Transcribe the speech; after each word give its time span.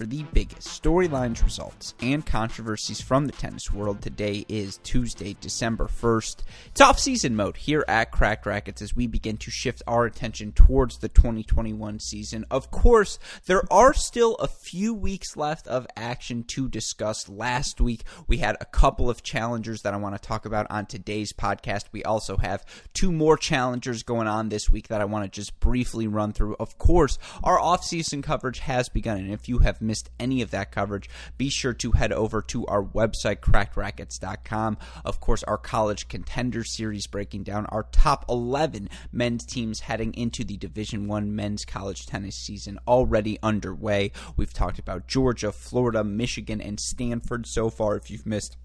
for 0.00 0.06
the 0.06 0.24
biggest 0.32 0.82
storylines, 0.82 1.44
results, 1.44 1.92
and 2.00 2.24
controversies 2.24 3.02
from 3.02 3.26
the 3.26 3.32
tennis 3.32 3.70
world. 3.70 4.00
Today 4.00 4.46
is 4.48 4.78
Tuesday, 4.78 5.36
December 5.42 5.88
1st. 5.88 6.36
It's 6.68 6.80
off 6.80 6.98
season 6.98 7.36
mode 7.36 7.58
here 7.58 7.84
at 7.86 8.10
Cracked 8.10 8.46
Racquets 8.46 8.80
as 8.80 8.96
we 8.96 9.06
begin 9.06 9.36
to 9.36 9.50
shift 9.50 9.82
our 9.86 10.06
attention 10.06 10.52
towards 10.52 10.96
the 10.96 11.10
2021 11.10 12.00
season. 12.00 12.46
Of 12.50 12.70
course, 12.70 13.18
there 13.44 13.70
are 13.70 13.92
still 13.92 14.36
a 14.36 14.48
few 14.48 14.94
weeks 14.94 15.36
left 15.36 15.68
of 15.68 15.86
action 15.98 16.44
to 16.44 16.66
discuss. 16.66 17.28
Last 17.28 17.78
week, 17.78 18.04
we 18.26 18.38
had 18.38 18.56
a 18.58 18.64
couple 18.64 19.10
of 19.10 19.22
challengers 19.22 19.82
that 19.82 19.92
I 19.92 19.98
want 19.98 20.14
to 20.14 20.26
talk 20.26 20.46
about 20.46 20.66
on 20.70 20.86
today's 20.86 21.34
podcast. 21.34 21.84
We 21.92 22.04
also 22.04 22.38
have 22.38 22.64
two 22.94 23.12
more 23.12 23.36
challengers 23.36 24.02
going 24.02 24.28
on 24.28 24.48
this 24.48 24.70
week 24.70 24.88
that 24.88 25.02
I 25.02 25.04
want 25.04 25.30
to 25.30 25.30
just 25.30 25.60
briefly 25.60 26.06
run 26.06 26.32
through. 26.32 26.56
Of 26.58 26.78
course, 26.78 27.18
our 27.44 27.60
off-season 27.60 28.22
coverage 28.22 28.60
has 28.60 28.88
begun, 28.88 29.18
and 29.18 29.30
if 29.30 29.46
you 29.46 29.58
have 29.58 29.82
missed 29.90 30.08
any 30.20 30.40
of 30.40 30.52
that 30.52 30.70
coverage, 30.70 31.10
be 31.36 31.48
sure 31.48 31.72
to 31.74 31.90
head 31.90 32.12
over 32.12 32.40
to 32.40 32.64
our 32.66 32.80
website, 32.82 33.40
crackedracquets.com. 33.40 34.78
Of 35.04 35.18
course, 35.18 35.42
our 35.42 35.58
college 35.58 36.06
contender 36.06 36.62
series 36.62 37.08
breaking 37.08 37.42
down 37.42 37.66
our 37.66 37.82
top 37.90 38.24
11 38.28 38.88
men's 39.10 39.44
teams 39.44 39.80
heading 39.80 40.14
into 40.14 40.44
the 40.44 40.56
Division 40.56 41.08
One 41.08 41.34
men's 41.34 41.64
college 41.64 42.06
tennis 42.06 42.36
season 42.36 42.78
already 42.86 43.36
underway. 43.42 44.12
We've 44.36 44.54
talked 44.54 44.78
about 44.78 45.08
Georgia, 45.08 45.50
Florida, 45.50 46.04
Michigan, 46.04 46.60
and 46.60 46.78
Stanford 46.78 47.48
so 47.48 47.68
far. 47.68 47.96
If 47.96 48.12
you've 48.12 48.26
missed 48.26 48.56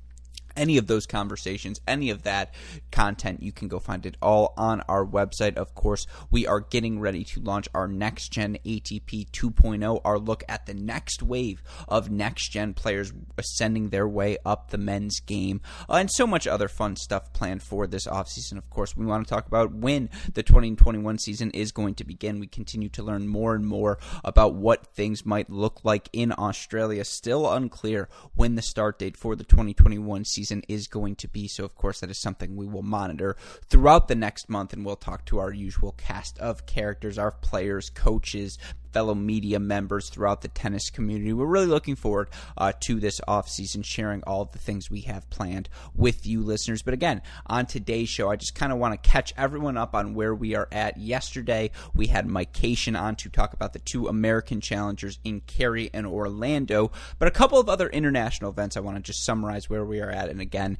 any 0.55 0.77
of 0.77 0.87
those 0.87 1.05
conversations, 1.05 1.81
any 1.87 2.09
of 2.09 2.23
that 2.23 2.53
content, 2.91 3.43
you 3.43 3.51
can 3.51 3.67
go 3.67 3.79
find 3.79 4.05
it 4.05 4.17
all 4.21 4.53
on 4.57 4.81
our 4.81 5.05
website. 5.05 5.55
Of 5.55 5.75
course, 5.75 6.07
we 6.31 6.47
are 6.47 6.59
getting 6.59 6.99
ready 6.99 7.23
to 7.25 7.41
launch 7.41 7.67
our 7.73 7.87
next 7.87 8.29
gen 8.29 8.57
ATP 8.65 9.29
2.0, 9.31 10.01
our 10.03 10.19
look 10.19 10.43
at 10.47 10.65
the 10.65 10.73
next 10.73 11.21
wave 11.21 11.61
of 11.87 12.09
next 12.09 12.49
gen 12.51 12.73
players 12.73 13.13
ascending 13.37 13.89
their 13.89 14.07
way 14.07 14.37
up 14.45 14.71
the 14.71 14.77
men's 14.77 15.19
game, 15.19 15.61
uh, 15.89 15.95
and 15.95 16.09
so 16.11 16.25
much 16.25 16.47
other 16.47 16.67
fun 16.67 16.95
stuff 16.95 17.33
planned 17.33 17.63
for 17.63 17.87
this 17.87 18.07
offseason. 18.07 18.57
Of 18.57 18.69
course, 18.69 18.95
we 18.95 19.05
want 19.05 19.27
to 19.27 19.33
talk 19.33 19.47
about 19.47 19.73
when 19.73 20.09
the 20.33 20.43
2021 20.43 21.19
season 21.19 21.51
is 21.51 21.71
going 21.71 21.95
to 21.95 22.03
begin. 22.03 22.39
We 22.39 22.47
continue 22.47 22.89
to 22.89 23.03
learn 23.03 23.27
more 23.27 23.55
and 23.55 23.65
more 23.65 23.97
about 24.23 24.55
what 24.55 24.87
things 24.87 25.25
might 25.25 25.49
look 25.49 25.83
like 25.83 26.09
in 26.13 26.33
Australia. 26.37 27.03
Still 27.03 27.51
unclear 27.51 28.09
when 28.35 28.55
the 28.55 28.61
start 28.61 28.99
date 28.99 29.17
for 29.17 29.35
the 29.35 29.43
2021 29.43 30.25
season 30.25 30.44
season 30.45 30.61
is 30.67 30.87
going 30.87 31.15
to 31.15 31.27
be. 31.27 31.47
So, 31.47 31.65
of 31.65 31.75
course, 31.75 32.01
that 32.01 32.11
is 32.11 32.19
something 32.19 32.55
we 32.55 32.67
will 32.67 32.83
monitor 32.83 33.35
throughout 33.67 34.07
the 34.07 34.15
next 34.15 34.47
month, 34.47 34.73
and 34.73 34.85
we'll 34.85 34.95
talk 34.95 35.25
to 35.25 35.39
our 35.39 35.51
usual 35.51 35.93
cast 35.93 36.37
of 36.37 36.67
characters, 36.67 37.17
our 37.17 37.31
players, 37.31 37.89
coaches, 37.89 38.59
fellow 38.95 39.13
media 39.13 39.59
members 39.59 40.07
throughout 40.07 40.41
the 40.41 40.47
tennis 40.47 40.89
community. 40.89 41.33
We're 41.33 41.45
really 41.47 41.65
looking 41.65 41.97
forward 41.97 42.29
uh, 42.57 42.71
to 42.85 43.01
this 43.01 43.19
offseason, 43.27 43.83
sharing 43.83 44.23
all 44.23 44.41
of 44.41 44.53
the 44.53 44.57
things 44.57 44.89
we 44.89 45.01
have 45.01 45.29
planned 45.29 45.67
with 45.93 46.25
you 46.25 46.41
listeners. 46.41 46.81
But 46.81 46.93
again, 46.93 47.21
on 47.45 47.65
today's 47.65 48.07
show, 48.07 48.31
I 48.31 48.37
just 48.37 48.55
kind 48.55 48.71
of 48.71 48.77
want 48.77 48.93
to 48.93 49.09
catch 49.09 49.33
everyone 49.35 49.75
up 49.75 49.95
on 49.95 50.13
where 50.13 50.33
we 50.33 50.55
are 50.55 50.69
at. 50.71 50.95
Yesterday, 50.95 51.71
we 51.93 52.07
had 52.07 52.25
Mike 52.25 52.53
Cation 52.53 52.95
on 52.95 53.17
to 53.17 53.27
talk 53.27 53.51
about 53.51 53.73
the 53.73 53.79
two 53.79 54.07
American 54.07 54.61
challengers 54.61 55.19
in 55.25 55.41
Cary 55.41 55.89
and 55.93 56.07
Orlando, 56.07 56.89
but 57.19 57.27
a 57.27 57.31
couple 57.31 57.59
of 57.59 57.67
other 57.67 57.89
international 57.89 58.49
events 58.49 58.77
I 58.77 58.79
want 58.79 58.95
to 58.95 59.03
just 59.03 59.25
summarize 59.25 59.69
where 59.69 59.83
we 59.83 59.99
are 59.99 60.09
at. 60.09 60.29
And 60.29 60.39
again, 60.39 60.77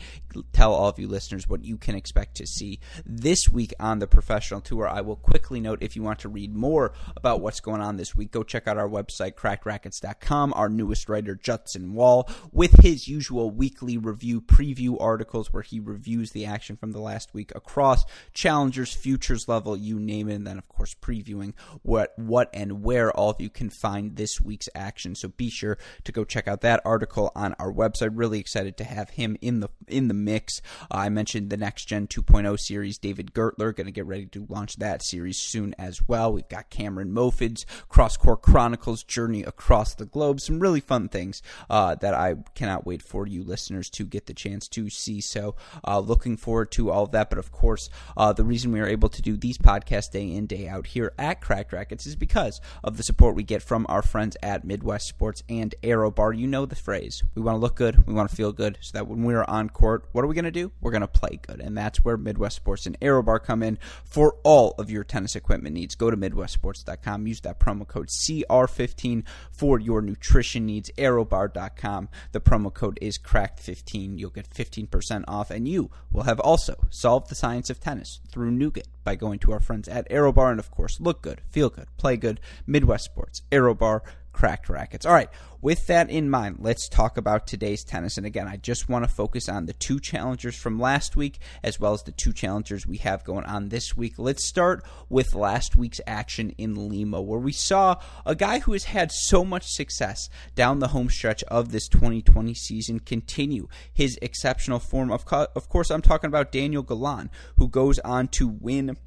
tell 0.53 0.73
all 0.73 0.87
of 0.87 0.99
you 0.99 1.09
listeners 1.09 1.49
what 1.49 1.65
you 1.65 1.75
can 1.75 1.95
expect 1.95 2.37
to 2.37 2.47
see 2.47 2.79
this 3.05 3.49
week 3.49 3.73
on 3.77 3.99
the 3.99 4.07
professional 4.07 4.61
tour. 4.61 4.87
I 4.87 5.01
will 5.01 5.17
quickly 5.17 5.59
note 5.59 5.79
if 5.81 5.97
you 5.97 6.01
want 6.01 6.19
to 6.19 6.29
read 6.29 6.55
more 6.55 6.93
about 7.17 7.41
what's 7.41 7.59
going 7.59 7.81
on 7.81 7.97
this 7.97 8.04
this 8.05 8.15
week, 8.15 8.29
go 8.29 8.43
check 8.43 8.67
out 8.67 8.77
our 8.77 8.87
website, 8.87 9.33
crackedracquets.com. 9.33 10.53
Our 10.55 10.69
newest 10.69 11.09
writer, 11.09 11.33
Judson 11.33 11.93
Wall, 11.95 12.29
with 12.51 12.83
his 12.83 13.07
usual 13.07 13.49
weekly 13.49 13.97
review 13.97 14.41
preview 14.41 14.95
articles 15.01 15.51
where 15.51 15.63
he 15.63 15.79
reviews 15.79 16.29
the 16.31 16.45
action 16.45 16.77
from 16.77 16.91
the 16.91 16.99
last 16.99 17.33
week 17.33 17.51
across 17.55 18.05
challengers, 18.31 18.93
futures 18.93 19.47
level, 19.47 19.75
you 19.75 19.97
name 19.97 20.29
it, 20.29 20.35
and 20.35 20.45
then 20.45 20.59
of 20.59 20.67
course 20.67 20.93
previewing 20.93 21.53
what 21.81 22.13
what 22.17 22.51
and 22.53 22.83
where 22.83 23.11
all 23.11 23.31
of 23.31 23.41
you 23.41 23.49
can 23.49 23.71
find 23.71 24.17
this 24.17 24.39
week's 24.39 24.69
action. 24.75 25.15
So 25.15 25.29
be 25.29 25.49
sure 25.49 25.79
to 26.03 26.11
go 26.11 26.23
check 26.25 26.47
out 26.47 26.61
that 26.61 26.81
article 26.85 27.31
on 27.35 27.55
our 27.57 27.73
website. 27.73 28.11
Really 28.13 28.39
excited 28.39 28.77
to 28.77 28.83
have 28.83 29.09
him 29.09 29.35
in 29.41 29.61
the 29.61 29.69
in 29.87 30.09
the 30.09 30.13
mix. 30.13 30.61
Uh, 30.91 30.97
I 30.97 31.09
mentioned 31.09 31.49
the 31.49 31.57
next 31.57 31.85
gen 31.85 32.05
2.0 32.05 32.59
series, 32.59 32.99
David 32.99 33.33
Gertler, 33.33 33.75
going 33.75 33.87
to 33.87 33.91
get 33.91 34.05
ready 34.05 34.27
to 34.27 34.45
launch 34.47 34.75
that 34.75 35.01
series 35.01 35.37
soon 35.39 35.73
as 35.79 36.07
well. 36.07 36.31
We've 36.31 36.47
got 36.47 36.69
Cameron 36.69 37.11
Mofids 37.11 37.65
Cross 37.95 38.17
Court 38.17 38.41
Chronicles 38.41 39.03
Journey 39.03 39.43
Across 39.43 39.95
the 39.95 40.05
Globe. 40.05 40.41
Some 40.41 40.59
really 40.59 40.81
fun 40.81 41.07
things 41.07 41.41
uh, 41.69 41.95
that 41.95 42.13
I 42.13 42.35
cannot 42.53 42.85
wait 42.85 43.01
for 43.01 43.25
you 43.25 43.41
listeners 43.41 43.89
to 43.91 44.03
get 44.03 44.25
the 44.25 44.33
chance 44.33 44.67
to 44.67 44.89
see. 44.89 45.21
So, 45.21 45.55
uh, 45.87 45.99
looking 45.99 46.35
forward 46.35 46.71
to 46.71 46.91
all 46.91 47.05
of 47.05 47.11
that. 47.11 47.29
But 47.29 47.39
of 47.39 47.53
course, 47.53 47.89
uh, 48.17 48.33
the 48.33 48.43
reason 48.43 48.73
we 48.73 48.81
are 48.81 48.85
able 48.85 49.07
to 49.07 49.21
do 49.21 49.37
these 49.37 49.57
podcasts 49.57 50.11
day 50.11 50.29
in, 50.29 50.45
day 50.45 50.67
out 50.67 50.87
here 50.87 51.13
at 51.17 51.39
Cracked 51.39 51.71
Racquets 51.71 52.05
is 52.05 52.17
because 52.17 52.59
of 52.83 52.97
the 52.97 53.03
support 53.03 53.33
we 53.33 53.43
get 53.43 53.63
from 53.63 53.85
our 53.87 54.01
friends 54.01 54.35
at 54.43 54.65
Midwest 54.65 55.07
Sports 55.07 55.41
and 55.47 55.73
ArrowBar. 55.81 56.37
You 56.37 56.47
know 56.47 56.65
the 56.65 56.75
phrase. 56.75 57.23
We 57.33 57.43
want 57.43 57.55
to 57.55 57.61
look 57.61 57.77
good, 57.77 58.05
we 58.05 58.13
want 58.13 58.29
to 58.29 58.35
feel 58.35 58.51
good, 58.51 58.77
so 58.81 58.91
that 58.97 59.07
when 59.07 59.23
we 59.23 59.35
are 59.35 59.49
on 59.49 59.69
court, 59.69 60.09
what 60.11 60.25
are 60.25 60.27
we 60.27 60.35
going 60.35 60.43
to 60.43 60.51
do? 60.51 60.69
We're 60.81 60.91
going 60.91 60.99
to 60.99 61.07
play 61.07 61.39
good. 61.47 61.61
And 61.61 61.77
that's 61.77 62.03
where 62.03 62.17
Midwest 62.17 62.57
Sports 62.57 62.87
and 62.87 62.99
ArrowBar 62.99 63.41
come 63.41 63.63
in 63.63 63.79
for 64.03 64.35
all 64.43 64.75
of 64.77 64.91
your 64.91 65.05
tennis 65.05 65.37
equipment 65.37 65.75
needs. 65.75 65.95
Go 65.95 66.11
to 66.11 66.17
MidwestSports.com, 66.17 67.25
use 67.25 67.39
that 67.39 67.57
promo 67.57 67.84
promo 67.85 67.87
code 67.87 68.07
CR15 68.07 69.23
for 69.51 69.79
your 69.79 70.01
nutrition 70.01 70.65
needs. 70.65 70.91
ArrowBar.com. 70.97 72.09
The 72.31 72.41
promo 72.41 72.73
code 72.73 72.97
is 73.01 73.17
cracked15. 73.17 74.19
You'll 74.19 74.29
get 74.29 74.49
15% 74.49 75.23
off, 75.27 75.51
and 75.51 75.67
you 75.67 75.89
will 76.11 76.23
have 76.23 76.39
also 76.39 76.75
solved 76.89 77.29
the 77.29 77.35
science 77.35 77.69
of 77.69 77.79
tennis 77.79 78.19
through 78.29 78.51
nougat 78.51 78.87
by 79.03 79.15
going 79.15 79.39
to 79.39 79.51
our 79.51 79.59
friends 79.59 79.87
at 79.87 80.09
ArrowBar. 80.09 80.51
And 80.51 80.59
of 80.59 80.71
course, 80.71 80.99
look 80.99 81.21
good, 81.21 81.41
feel 81.49 81.69
good, 81.69 81.87
play 81.97 82.17
good. 82.17 82.39
Midwest 82.65 83.05
Sports, 83.05 83.41
ArrowBar 83.51 84.01
Cracked 84.35 84.67
Racquets. 84.67 85.05
All 85.05 85.13
right, 85.13 85.29
with 85.61 85.87
that 85.87 86.09
in 86.09 86.29
mind, 86.29 86.57
let's 86.59 86.89
talk 86.89 87.15
about 87.17 87.47
today's 87.47 87.85
tennis. 87.85 88.17
And 88.17 88.25
again, 88.25 88.49
I 88.49 88.57
just 88.57 88.89
want 88.89 89.05
to 89.05 89.09
focus 89.09 89.47
on 89.47 89.65
the 89.65 89.71
two 89.71 89.97
challengers 90.01 90.57
from 90.57 90.77
last 90.77 91.15
week 91.15 91.39
as 91.63 91.79
well 91.79 91.93
as 91.93 92.03
the 92.03 92.11
two 92.11 92.33
challengers 92.33 92.85
we 92.85 92.97
have 92.97 93.23
going 93.23 93.45
on 93.45 93.69
this 93.69 93.95
week. 93.95 94.15
Let's 94.17 94.45
start 94.45 94.83
with 95.07 95.35
last 95.35 95.77
week's 95.77 96.01
action 96.05 96.49
in 96.57 96.89
Lima, 96.89 97.21
where 97.21 97.39
we 97.39 97.53
saw 97.53 97.95
a 98.25 98.35
guy 98.35 98.59
who 98.59 98.73
has 98.73 98.83
had 98.83 99.09
so 99.09 99.45
much 99.45 99.67
success 99.67 100.29
down 100.53 100.79
the 100.79 100.89
home 100.89 101.09
stretch 101.09 101.41
of 101.43 101.71
this 101.71 101.87
2020 101.87 102.53
season 102.53 102.99
continue 102.99 103.69
his 103.93 104.19
exceptional 104.21 104.79
form. 104.79 105.11
Of, 105.11 105.23
co- 105.23 105.47
of 105.55 105.69
course, 105.69 105.89
I'm 105.89 106.01
talking 106.01 106.27
about 106.27 106.51
Daniel 106.51 106.83
Galan, 106.83 107.31
who 107.55 107.69
goes 107.69 107.99
on 107.99 108.27
to 108.33 108.49
win 108.49 108.97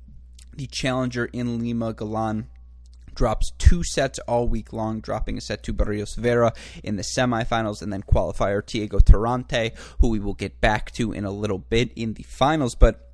the 0.56 0.66
challenger 0.66 1.26
in 1.26 1.58
Lima. 1.58 1.92
Galan 1.92 2.48
drops 3.18 3.50
two 3.58 3.82
sets 3.82 4.20
all 4.20 4.46
week 4.46 4.72
long, 4.72 5.00
dropping 5.00 5.36
a 5.36 5.40
set 5.40 5.64
to 5.64 5.72
Barrios 5.72 6.14
Vera 6.14 6.52
in 6.84 6.94
the 6.94 7.02
semifinals, 7.02 7.82
and 7.82 7.92
then 7.92 8.02
qualifier 8.02 8.62
Thiago 8.62 9.02
Tirante, 9.02 9.76
who 9.98 10.08
we 10.08 10.20
will 10.20 10.34
get 10.34 10.60
back 10.60 10.92
to 10.92 11.10
in 11.10 11.24
a 11.24 11.32
little 11.32 11.58
bit 11.58 11.92
in 11.96 12.14
the 12.14 12.22
finals. 12.22 12.76
But 12.76 13.10